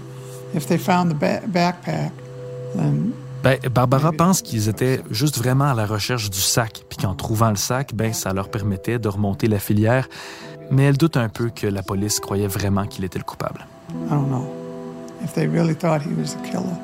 if 0.54 0.68
they 0.68 0.78
found 0.78 1.12
the 1.12 1.16
ba- 1.16 1.42
backpack, 1.48 2.12
then 2.76 3.14
Ben, 3.44 3.60
Barbara 3.70 4.14
pense 4.14 4.42
qu'ils 4.42 4.70
étaient 4.70 5.02
juste 5.12 5.38
vraiment 5.38 5.66
à 5.66 5.74
la 5.74 5.86
recherche 5.86 6.30
du 6.30 6.40
sac, 6.40 6.86
puis 6.88 6.98
qu'en 6.98 7.14
trouvant 7.14 7.50
le 7.50 7.58
sac, 7.58 7.94
ben, 7.94 8.14
ça 8.14 8.32
leur 8.32 8.50
permettait 8.50 9.00
de 9.00 9.10
remonter 9.10 9.48
la 9.48 9.60
filière. 9.60 10.08
Mais 10.72 10.84
elle 10.84 10.96
doute 10.96 11.18
un 11.18 11.28
peu 11.28 11.50
que 11.50 11.68
la 11.68 11.84
police 11.84 12.22
croyait 12.22 12.48
vraiment 12.48 12.86
qu'il 12.86 13.04
était 13.04 13.20
le 13.20 13.26
coupable. 13.26 13.66
I 13.90 14.10
don't 14.10 14.30
know 14.30 14.48
if 15.22 15.34
they 15.34 15.46
really 15.46 15.76
thought 15.76 16.02
he 16.02 16.14
was 16.18 16.36
the 16.36 16.42
killer. 16.50 16.78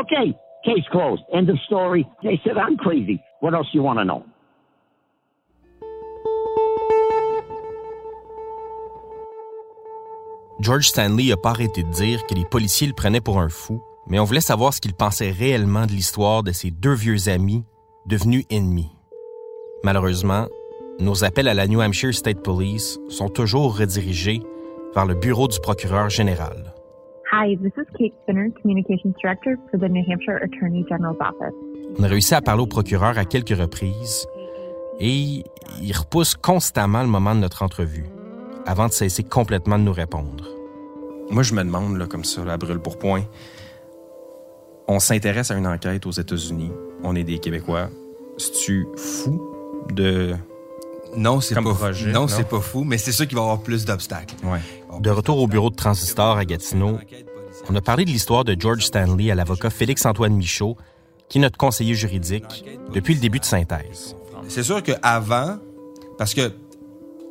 Okay, 0.00 0.36
case 0.62 0.86
closed. 0.90 1.22
End 1.32 1.48
of 1.48 1.58
story. 1.64 2.06
They 2.22 2.38
said 2.44 2.58
I'm 2.58 2.76
crazy. 2.76 3.22
What 3.40 3.54
else 3.54 3.68
you 3.72 3.82
want 3.82 3.98
to 3.98 4.04
know? 4.04 4.24
George 10.64 10.88
Stanley 10.88 11.28
n'a 11.28 11.36
pas 11.36 11.50
arrêté 11.50 11.82
de 11.82 11.90
dire 11.90 12.24
que 12.26 12.34
les 12.34 12.46
policiers 12.46 12.86
le 12.86 12.94
prenaient 12.94 13.20
pour 13.20 13.38
un 13.38 13.50
fou, 13.50 13.82
mais 14.06 14.18
on 14.18 14.24
voulait 14.24 14.40
savoir 14.40 14.72
ce 14.72 14.80
qu'il 14.80 14.94
pensait 14.94 15.30
réellement 15.30 15.84
de 15.84 15.90
l'histoire 15.90 16.42
de 16.42 16.52
ses 16.52 16.70
deux 16.70 16.94
vieux 16.94 17.28
amis 17.28 17.64
devenus 18.06 18.46
ennemis. 18.48 18.90
Malheureusement, 19.82 20.46
nos 21.00 21.22
appels 21.22 21.48
à 21.48 21.54
la 21.54 21.66
New 21.66 21.82
Hampshire 21.82 22.14
State 22.14 22.42
Police 22.42 22.98
sont 23.10 23.28
toujours 23.28 23.76
redirigés 23.76 24.40
vers 24.94 25.04
le 25.04 25.14
bureau 25.14 25.48
du 25.48 25.60
procureur 25.60 26.08
général. 26.08 26.72
Hi, 27.30 27.58
this 27.58 27.72
is 27.76 27.84
Kate 27.98 28.14
Spinner, 28.22 28.50
Communications 28.62 29.12
Director 29.20 29.56
for 29.70 29.78
the 29.78 29.90
New 29.90 30.02
Hampshire 30.10 30.40
Attorney 30.42 30.82
General's 30.88 31.20
Office. 31.20 31.54
On 31.98 32.04
a 32.04 32.08
réussi 32.08 32.34
à 32.34 32.40
parler 32.40 32.62
au 32.62 32.66
procureur 32.66 33.18
à 33.18 33.26
quelques 33.26 33.58
reprises 33.58 34.26
et 34.98 35.44
il 35.82 35.92
repousse 35.92 36.34
constamment 36.36 37.02
le 37.02 37.08
moment 37.08 37.34
de 37.34 37.40
notre 37.40 37.62
entrevue 37.62 38.06
avant 38.64 38.86
de 38.86 38.92
cesser 38.92 39.24
complètement 39.24 39.78
de 39.78 39.84
nous 39.84 39.92
répondre. 39.92 40.53
Moi, 41.30 41.42
je 41.42 41.54
me 41.54 41.62
demande, 41.64 41.96
là, 41.96 42.06
comme 42.06 42.24
ça, 42.24 42.42
à 42.42 42.56
brûle 42.56 42.78
pour 42.78 42.98
point, 42.98 43.24
on 44.88 45.00
s'intéresse 45.00 45.50
à 45.50 45.56
une 45.56 45.66
enquête 45.66 46.06
aux 46.06 46.12
États-Unis, 46.12 46.70
on 47.02 47.16
est 47.16 47.24
des 47.24 47.38
Québécois. 47.38 47.88
C'est-tu 48.36 48.86
fou 48.96 49.42
de. 49.92 50.34
Non, 51.16 51.40
c'est 51.40 51.54
pas 51.54 51.62
projet. 51.62 52.10
Non, 52.10 52.22
non? 52.22 52.28
c'est 52.28 52.48
pas 52.48 52.60
fou, 52.60 52.84
mais 52.84 52.98
c'est 52.98 53.12
sûr 53.12 53.26
qu'il 53.26 53.36
va 53.36 53.42
y 53.42 53.44
avoir 53.44 53.62
plus 53.62 53.84
d'obstacles. 53.84 54.34
Ouais. 54.44 54.60
De 55.00 55.10
retour 55.10 55.38
au 55.38 55.46
bureau 55.46 55.70
de 55.70 55.76
Transistor 55.76 56.36
à 56.36 56.44
Gatineau, 56.44 56.98
on 57.68 57.76
a 57.76 57.80
parlé 57.80 58.04
de 58.04 58.10
l'histoire 58.10 58.44
de 58.44 58.56
George 58.58 58.84
Stanley 58.84 59.30
à 59.30 59.34
l'avocat 59.34 59.70
Félix-Antoine 59.70 60.34
Michaud, 60.34 60.76
qui 61.28 61.38
est 61.38 61.40
notre 61.40 61.56
conseiller 61.56 61.94
juridique 61.94 62.64
depuis 62.92 63.14
le 63.14 63.20
début 63.20 63.38
de 63.38 63.44
synthèse. 63.44 64.16
C'est 64.48 64.62
sûr 64.62 64.82
qu'avant, 64.82 65.58
parce 66.18 66.34
que, 66.34 66.52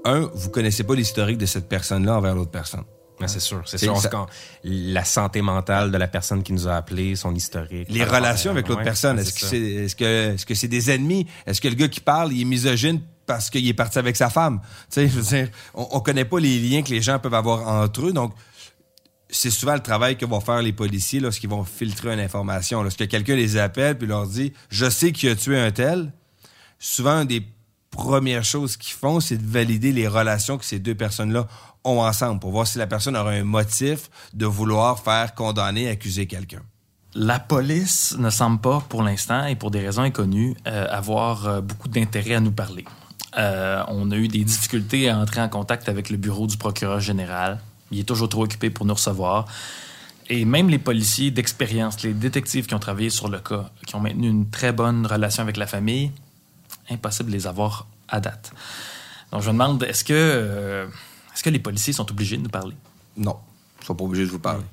un, 0.06 0.30
vous 0.34 0.50
connaissez 0.50 0.84
pas 0.84 0.96
l'historique 0.96 1.38
de 1.38 1.46
cette 1.46 1.68
personne-là 1.68 2.18
envers 2.18 2.36
l'autre 2.36 2.52
personne. 2.52 2.84
C'est 3.26 3.40
sûr, 3.40 3.62
c'est 3.66 3.78
sûr. 3.78 3.98
Ça. 3.98 4.26
La 4.64 5.04
santé 5.04 5.42
mentale 5.42 5.92
de 5.92 5.98
la 5.98 6.08
personne 6.08 6.44
qui 6.44 6.54
nous 6.54 6.68
a 6.68 6.76
appelés, 6.76 7.16
son 7.16 7.34
historique. 7.34 7.88
Les 7.90 8.04
relations 8.04 8.52
avec 8.52 8.68
l'autre 8.68 8.80
ouais, 8.80 8.86
personne, 8.86 9.20
est-ce 9.20 9.34
que 9.34 9.46
c'est 9.46 9.62
est-ce 9.62 9.96
que 9.96 10.34
est-ce 10.34 10.46
que 10.46 10.56
c'est 10.56 10.68
des 10.68 10.92
ennemis? 10.92 11.28
Est-ce 11.46 11.62
que 11.62 11.68
le 11.68 11.76
gars 11.76 11.88
qui 11.88 12.00
parle, 12.00 12.34
il 12.34 12.42
est 12.42 12.46
misogyne 12.46 13.02
parce 13.26 13.50
qu'il 13.50 13.68
est 13.68 13.74
parti 13.74 14.00
avec 14.00 14.16
sa 14.16 14.30
femme? 14.30 14.60
Tu 14.62 14.68
sais, 14.90 15.08
je 15.08 15.20
veux 15.20 15.38
dire, 15.38 15.50
on, 15.74 15.88
on 15.92 16.00
connaît 16.00 16.26
pas 16.26 16.40
les 16.40 16.60
liens 16.60 16.82
que 16.82 16.90
les 16.90 17.02
gens 17.02 17.20
peuvent 17.20 17.34
avoir 17.34 17.68
entre 17.68 18.08
eux, 18.08 18.14
donc 18.14 18.34
c'est 19.34 19.50
souvent 19.50 19.74
le 19.74 19.82
travail 19.82 20.16
que 20.16 20.26
vont 20.26 20.40
faire 20.40 20.62
les 20.62 20.74
policiers 20.74 21.20
lorsqu'ils 21.20 21.50
vont 21.50 21.64
filtrer 21.64 22.14
une 22.14 22.20
information. 22.20 22.84
Lorsque 22.84 23.08
quelqu'un 23.08 23.36
les 23.36 23.58
appelle 23.58 23.98
puis 23.98 24.08
leur 24.08 24.28
dit 24.28 24.54
Je 24.70 24.90
sais 24.90 25.12
qui 25.12 25.28
a 25.28 25.36
tué 25.36 25.60
un 25.60 25.72
tel, 25.72 26.14
souvent, 26.80 27.22
une 27.22 27.28
des 27.28 27.44
premières 27.96 28.44
choses 28.44 28.78
qu'ils 28.78 28.94
font, 28.94 29.20
c'est 29.20 29.38
de 29.38 29.48
valider 29.48 29.92
les 29.92 30.08
relations 30.08 30.58
que 30.58 30.66
ces 30.66 30.80
deux 30.80 30.96
personnes-là 30.96 31.48
ont 31.84 32.02
ensemble 32.02 32.40
pour 32.40 32.52
voir 32.52 32.68
si 32.68 32.78
la 32.78 32.88
personne 32.88 33.16
aura 33.16 33.32
un 33.32 33.44
motif 33.44 34.10
de 34.34 34.46
vouloir 34.46 35.00
faire 35.00 35.36
condamner, 35.36 35.90
accuser 35.90 36.28
quelqu'un. 36.28 36.62
La 37.16 37.40
police 37.40 38.16
ne 38.18 38.30
semble 38.30 38.60
pas, 38.60 38.84
pour 38.90 39.04
l'instant, 39.04 39.46
et 39.46 39.56
pour 39.56 39.70
des 39.70 39.82
raisons 39.82 40.02
inconnues, 40.02 40.56
euh, 40.66 40.88
avoir 40.90 41.48
euh, 41.48 41.62
beaucoup 41.62 41.88
d'intérêt 41.88 42.34
à 42.34 42.40
nous 42.40 42.52
parler. 42.52 42.86
Euh, 43.38 43.84
on 43.88 44.10
a 44.12 44.16
eu 44.16 44.28
des 44.28 44.44
difficultés 44.44 45.10
à 45.10 45.18
entrer 45.18 45.42
en 45.42 45.50
contact 45.50 45.90
avec 45.90 46.10
le 46.10 46.18
bureau 46.18 46.48
du 46.48 46.58
procureur 46.58 47.00
général. 47.00 47.60
Il 47.92 48.00
est 48.00 48.04
toujours 48.04 48.30
trop 48.30 48.44
occupé 48.44 48.70
pour 48.72 48.86
nous 48.86 48.96
recevoir. 48.96 49.46
Et 50.30 50.46
même 50.46 50.70
les 50.70 50.80
policiers 50.80 51.32
d'expérience, 51.32 52.02
les 52.02 52.14
détectives 52.14 52.66
qui 52.66 52.74
ont 52.74 52.80
travaillé 52.80 53.10
sur 53.10 53.28
le 53.28 53.40
cas, 53.40 53.70
qui 53.86 53.96
ont 53.96 54.00
maintenu 54.00 54.30
une 54.30 54.50
très 54.50 54.72
bonne 54.72 55.06
relation 55.06 55.44
avec 55.44 55.58
la 55.58 55.68
famille, 55.68 56.12
impossible 56.90 57.30
de 57.32 57.36
les 57.36 57.48
avoir 57.48 57.88
à 58.08 58.20
date. 58.20 58.52
Donc 59.32 59.42
je 59.42 59.48
me 59.48 59.54
demande, 59.54 59.84
est-ce 59.84 60.04
que, 60.04 60.14
euh, 60.14 60.88
est-ce 61.34 61.44
que 61.44 61.50
les 61.50 61.60
policiers 61.60 61.94
sont 61.94 62.10
obligés 62.12 62.38
de 62.38 62.44
nous 62.44 62.50
parler? 62.50 62.76
Non, 63.18 63.38
ils 63.82 63.86
sont 63.86 63.96
pas 63.96 64.04
obligés 64.04 64.26
de 64.26 64.32
vous 64.32 64.40
parler. 64.40 64.64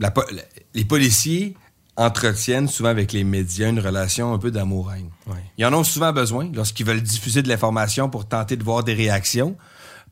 La 0.00 0.10
po- 0.10 0.24
la- 0.32 0.42
les 0.74 0.84
policiers 0.84 1.56
entretiennent 1.96 2.68
souvent 2.68 2.88
avec 2.88 3.12
les 3.12 3.22
médias 3.24 3.68
une 3.68 3.78
relation 3.80 4.34
un 4.34 4.38
peu 4.38 4.50
d'amour-haine. 4.50 5.08
Ils 5.58 5.64
en 5.64 5.72
ont 5.74 5.84
souvent 5.84 6.12
besoin 6.12 6.50
lorsqu'ils 6.52 6.84
veulent 6.86 7.02
diffuser 7.02 7.42
de 7.42 7.48
l'information 7.48 8.10
pour 8.10 8.26
tenter 8.26 8.56
de 8.56 8.64
voir 8.64 8.82
des 8.82 8.94
réactions. 8.94 9.56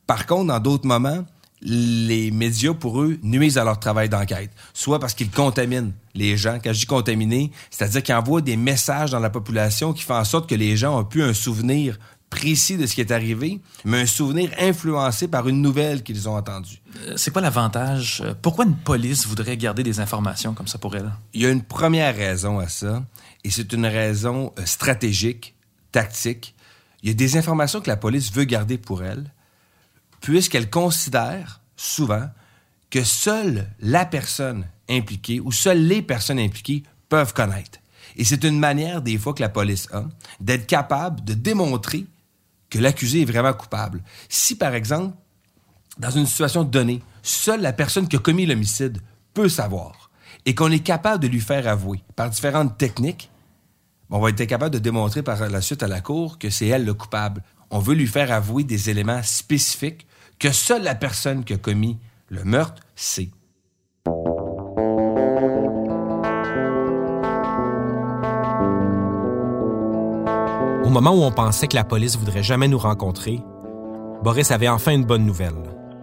Par 0.07 0.25
contre, 0.25 0.47
dans 0.47 0.59
d'autres 0.59 0.87
moments, 0.87 1.25
les 1.61 2.31
médias, 2.31 2.73
pour 2.73 3.01
eux, 3.01 3.17
nuisent 3.21 3.57
à 3.57 3.63
leur 3.63 3.79
travail 3.79 4.09
d'enquête. 4.09 4.51
Soit 4.73 4.99
parce 4.99 5.13
qu'ils 5.13 5.29
contaminent 5.31 5.91
les 6.13 6.37
gens. 6.37 6.59
Quand 6.63 6.73
je 6.73 6.79
dis 6.79 6.85
contaminer, 6.85 7.51
c'est-à-dire 7.69 8.03
qu'ils 8.03 8.15
envoient 8.15 8.41
des 8.41 8.57
messages 8.57 9.11
dans 9.11 9.19
la 9.19 9.29
population 9.29 9.93
qui 9.93 10.03
font 10.03 10.15
en 10.15 10.23
sorte 10.25 10.49
que 10.49 10.55
les 10.55 10.77
gens 10.77 10.99
ont 10.99 11.03
plus 11.03 11.23
un 11.23 11.33
souvenir 11.33 11.97
précis 12.29 12.77
de 12.77 12.87
ce 12.87 12.95
qui 12.95 13.01
est 13.01 13.11
arrivé, 13.11 13.61
mais 13.85 14.01
un 14.01 14.05
souvenir 14.07 14.49
influencé 14.59 15.27
par 15.27 15.47
une 15.47 15.61
nouvelle 15.61 16.01
qu'ils 16.01 16.27
ont 16.27 16.35
entendue. 16.35 16.81
Euh, 17.05 17.13
C'est 17.15 17.31
quoi 17.31 17.43
l'avantage? 17.43 18.23
Euh, 18.25 18.33
Pourquoi 18.41 18.65
une 18.65 18.75
police 18.75 19.27
voudrait 19.27 19.55
garder 19.55 19.83
des 19.83 19.99
informations 19.99 20.55
comme 20.55 20.67
ça 20.67 20.79
pour 20.79 20.95
elle? 20.95 21.11
Il 21.33 21.41
y 21.41 21.45
a 21.45 21.51
une 21.51 21.61
première 21.61 22.15
raison 22.15 22.57
à 22.57 22.67
ça, 22.69 23.03
et 23.43 23.51
c'est 23.51 23.71
une 23.71 23.85
raison 23.85 24.51
euh, 24.57 24.65
stratégique, 24.65 25.53
tactique. 25.91 26.55
Il 27.03 27.09
y 27.09 27.11
a 27.11 27.15
des 27.15 27.37
informations 27.37 27.81
que 27.81 27.89
la 27.89 27.97
police 27.97 28.33
veut 28.33 28.45
garder 28.45 28.79
pour 28.79 29.03
elle, 29.03 29.31
puisqu'elle 30.19 30.71
considère 30.71 31.61
souvent 31.75 32.29
que 32.89 33.03
seule 33.03 33.69
la 33.79 34.05
personne 34.05 34.65
impliquée 34.97 35.39
ou 35.39 35.51
seules 35.51 35.85
les 35.85 36.01
personnes 36.01 36.39
impliquées 36.39 36.83
peuvent 37.09 37.33
connaître. 37.33 37.79
Et 38.15 38.23
c'est 38.23 38.43
une 38.43 38.59
manière, 38.59 39.01
des 39.01 39.17
fois, 39.17 39.33
que 39.33 39.41
la 39.41 39.49
police 39.49 39.87
a 39.91 40.05
d'être 40.39 40.67
capable 40.67 41.23
de 41.23 41.33
démontrer 41.33 42.05
que 42.69 42.79
l'accusé 42.79 43.21
est 43.21 43.25
vraiment 43.25 43.53
coupable. 43.53 44.03
Si, 44.29 44.55
par 44.55 44.73
exemple, 44.73 45.15
dans 45.97 46.09
une 46.09 46.25
situation 46.25 46.63
donnée, 46.63 47.01
seule 47.21 47.61
la 47.61 47.73
personne 47.73 48.07
qui 48.07 48.15
a 48.15 48.19
commis 48.19 48.45
l'homicide 48.45 48.99
peut 49.33 49.49
savoir 49.49 50.09
et 50.45 50.55
qu'on 50.55 50.71
est 50.71 50.79
capable 50.79 51.23
de 51.23 51.27
lui 51.27 51.39
faire 51.39 51.67
avouer 51.67 52.03
par 52.15 52.29
différentes 52.29 52.77
techniques, 52.77 53.29
on 54.09 54.19
va 54.19 54.29
être 54.29 54.45
capable 54.45 54.73
de 54.73 54.79
démontrer 54.79 55.23
par 55.23 55.47
la 55.49 55.61
suite 55.61 55.83
à 55.83 55.87
la 55.87 56.01
cour 56.01 56.37
que 56.37 56.49
c'est 56.49 56.67
elle 56.67 56.85
le 56.85 56.93
coupable. 56.93 57.41
On 57.71 57.79
veut 57.79 57.95
lui 57.95 58.07
faire 58.07 58.31
avouer 58.31 58.63
des 58.63 58.89
éléments 58.89 59.23
spécifiques 59.23 60.05
que 60.37 60.51
seule 60.51 60.83
la 60.83 60.95
personne 60.95 61.43
qui 61.43 61.53
a 61.53 61.57
commis 61.57 61.97
le 62.29 62.43
meurtre 62.43 62.83
sait. 62.95 63.29
Moment 70.93 71.11
où 71.11 71.23
on 71.23 71.31
pensait 71.31 71.67
que 71.67 71.75
la 71.75 71.83
police 71.83 72.17
voudrait 72.17 72.43
jamais 72.43 72.67
nous 72.67 72.77
rencontrer, 72.77 73.39
Boris 74.23 74.51
avait 74.51 74.69
enfin 74.69 74.93
une 74.93 75.05
bonne 75.05 75.25
nouvelle. 75.25 75.55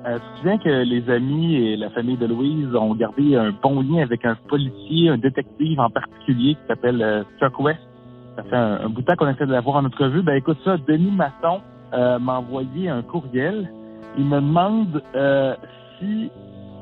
Euh, 0.06 0.18
tu 0.18 0.38
souviens 0.38 0.58
que 0.58 0.68
les 0.68 1.08
amis 1.10 1.54
et 1.54 1.76
la 1.76 1.90
famille 1.90 2.16
de 2.16 2.26
Louise 2.26 2.74
ont 2.74 2.94
gardé 2.94 3.36
un 3.36 3.52
bon 3.62 3.82
lien 3.82 4.02
avec 4.02 4.24
un 4.24 4.36
policier, 4.48 5.10
un 5.10 5.18
détective 5.18 5.78
en 5.78 5.90
particulier 5.90 6.54
qui 6.54 6.60
s'appelle 6.66 7.00
euh, 7.02 7.22
Chuck 7.38 7.58
West? 7.60 7.80
Ça 8.36 8.42
fait 8.42 8.56
un, 8.56 8.80
un 8.84 8.88
bout 8.88 9.02
de 9.02 9.06
temps 9.06 9.14
qu'on 9.16 9.28
essaie 9.28 9.46
de 9.46 9.52
l'avoir 9.52 9.76
en 9.76 9.84
entrevue. 9.84 10.22
Ben 10.22 10.34
écoute 10.34 10.58
ça, 10.64 10.76
Denis 10.88 11.12
Masson 11.12 11.60
euh, 11.92 12.18
m'a 12.18 12.38
envoyé 12.38 12.88
un 12.88 13.02
courriel. 13.02 13.70
Il 14.18 14.24
me 14.24 14.36
demande 14.36 15.02
euh, 15.14 15.54
si 15.98 16.30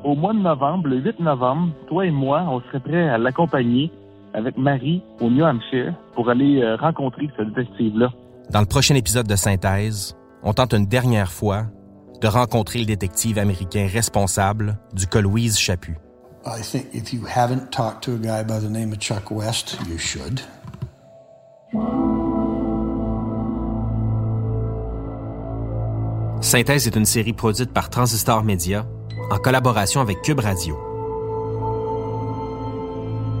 au 0.03 0.15
mois 0.15 0.33
de 0.33 0.39
novembre, 0.39 0.87
le 0.87 0.97
8 0.97 1.19
novembre, 1.19 1.69
toi 1.87 2.05
et 2.05 2.11
moi, 2.11 2.43
on 2.49 2.61
serait 2.61 2.79
prêts 2.79 3.09
à 3.09 3.17
l'accompagner 3.17 3.91
avec 4.33 4.57
Marie 4.57 5.01
au 5.19 5.29
New 5.29 5.43
Hampshire 5.43 5.93
pour 6.15 6.29
aller 6.29 6.61
euh, 6.61 6.75
rencontrer 6.75 7.29
ce 7.37 7.43
détective-là. 7.43 8.09
Dans 8.51 8.61
le 8.61 8.65
prochain 8.65 8.95
épisode 8.95 9.27
de 9.27 9.35
Synthèse, 9.35 10.15
on 10.43 10.53
tente 10.53 10.73
une 10.73 10.87
dernière 10.87 11.31
fois 11.31 11.65
de 12.21 12.27
rencontrer 12.27 12.79
le 12.79 12.85
détective 12.85 13.37
américain 13.37 13.87
responsable 13.91 14.77
du 14.93 15.07
cas 15.07 15.21
Louise 15.21 15.57
Chaput. 15.57 15.97
I 16.45 16.61
think 16.61 16.87
if 16.93 17.13
you 17.13 17.25
haven't 17.25 17.69
talked 17.71 18.03
to 18.03 18.13
a 18.13 18.17
guy 18.17 18.43
by 18.43 18.59
the 18.59 18.69
name 18.69 18.91
of 18.91 18.99
Chuck 18.99 19.29
West, 19.29 19.77
you 19.89 19.97
should. 19.97 20.41
Synthèse 26.41 26.87
est 26.87 26.95
une 26.95 27.05
série 27.05 27.33
produite 27.33 27.73
par 27.73 27.89
Transistor 27.89 28.43
Media 28.43 28.85
en 29.29 29.37
collaboration 29.37 30.01
avec 30.01 30.21
Cube 30.21 30.39
Radio. 30.39 30.88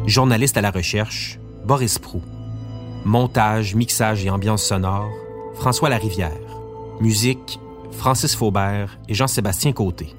Journaliste 0.05 0.57
à 0.57 0.61
la 0.61 0.71
recherche, 0.71 1.39
Boris 1.65 1.99
Prou. 1.99 2.21
Montage, 3.05 3.75
mixage 3.75 4.25
et 4.25 4.29
ambiance 4.29 4.63
sonore, 4.63 5.11
François 5.55 5.89
Larivière. 5.89 6.31
Musique, 6.99 7.59
Francis 7.91 8.35
Faubert 8.35 8.97
et 9.07 9.13
Jean-Sébastien 9.13 9.71
Côté. 9.71 10.15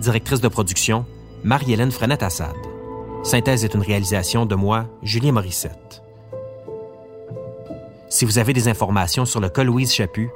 Directrice 0.00 0.40
de 0.40 0.48
production, 0.48 1.04
Marie-Hélène 1.42 1.90
Frenette-Assad. 1.90 2.54
Synthèse 3.22 3.64
est 3.64 3.74
une 3.74 3.82
réalisation 3.82 4.46
de 4.46 4.54
moi, 4.54 4.86
Julien 5.02 5.32
Morissette. 5.32 6.02
Si 8.08 8.24
vous 8.24 8.38
avez 8.38 8.52
des 8.52 8.68
informations 8.68 9.24
sur 9.24 9.40
le 9.40 9.48
cas 9.48 9.64
Louise 9.64 9.92
Chaput, 9.92 10.30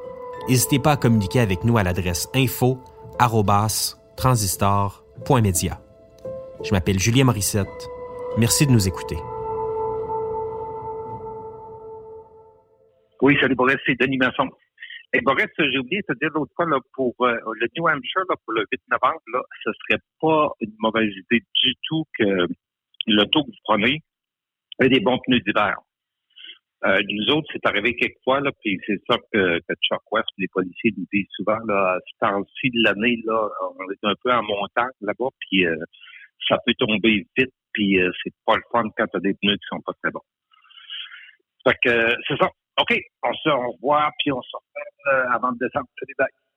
n'hésitez 0.48 0.79
pas 0.79 0.92
à 0.92 0.96
communiquer 0.96 1.40
avec 1.40 1.64
nous 1.64 1.79
à 1.79 1.83
l'adresse 1.83 2.29
info 2.35 2.79
transistor.media. 4.16 5.81
Je 6.64 6.72
m'appelle 6.72 6.98
Julien 6.98 7.24
Morissette. 7.24 7.88
Merci 8.37 8.67
de 8.67 8.73
nous 8.73 8.87
écouter. 8.87 9.17
Oui, 13.21 13.37
salut 13.41 13.57
Boris, 13.57 13.77
c'est 13.87 13.99
Denis 13.99 14.19
Masson. 14.19 14.49
Et 15.14 15.21
Boris, 15.23 15.47
j'ai 15.59 15.79
oublié 15.79 16.03
de 16.07 16.14
te 16.14 16.19
dire 16.21 16.31
l'autre 16.35 16.53
fois, 16.55 16.67
là, 16.67 16.79
pour 16.93 17.14
euh, 17.23 17.35
le 17.59 17.67
New 17.77 17.88
Hampshire, 17.88 18.25
pour 18.45 18.53
le 18.53 18.64
8 18.71 18.81
novembre, 18.93 19.21
là, 19.33 19.41
ce 19.64 19.71
serait 19.73 20.01
pas 20.21 20.51
une 20.61 20.75
mauvaise 20.79 21.11
idée 21.11 21.41
du 21.41 21.75
tout 21.88 22.05
que 22.17 22.47
l'auto 23.07 23.43
que 23.43 23.49
vous 23.49 23.62
prenez 23.64 24.03
ait 24.81 24.88
des 24.88 25.01
bons 25.01 25.19
pneus 25.27 25.41
d'hiver. 25.41 25.77
Euh, 26.87 27.01
nous 27.09 27.35
autres, 27.35 27.49
c'est 27.53 27.67
arrivé 27.67 27.97
quelquefois, 27.97 28.41
là, 28.41 28.53
puis 28.62 28.79
c'est 28.87 29.01
ça 29.11 29.17
que, 29.33 29.59
Chuck 29.83 30.12
West, 30.12 30.29
les 30.37 30.47
policiers 30.49 30.93
nous 30.97 31.07
disent 31.12 31.27
souvent, 31.35 31.59
là, 31.67 31.97
à 31.97 31.99
ce 32.01 32.69
de 32.69 32.85
l'année, 32.85 33.21
là, 33.25 33.49
on 33.79 33.91
est 33.91 34.05
un 34.05 34.14
peu 34.23 34.33
en 34.33 34.43
montagne 34.45 34.87
là-bas, 35.01 35.31
puis 35.41 35.67
euh, 35.67 35.75
ça 36.46 36.57
peut 36.64 36.74
tomber 36.79 37.27
vite, 37.37 37.55
puis 37.72 38.01
euh, 38.01 38.11
c'est 38.22 38.33
pas 38.46 38.57
le 38.57 38.62
fun 38.72 38.85
quand 38.96 39.07
t'as 39.12 39.20
des 39.20 39.35
pneus 39.35 39.57
qui 39.57 39.66
sont 39.68 39.81
pas 39.81 39.92
très 40.03 40.11
bons. 40.11 40.22
Fait 41.66 41.77
que 41.83 42.14
c'est 42.27 42.37
ça. 42.37 42.48
OK, 42.81 42.96
on 43.24 43.35
se 43.35 43.48
revoit, 43.48 44.11
puis 44.18 44.33
on 44.33 44.40
se 44.42 44.57
revoit 44.57 45.35
avant 45.35 45.53
de 45.53 45.59
descendre. 45.59 45.87
Salut, 45.98 46.14
bye. 46.16 46.48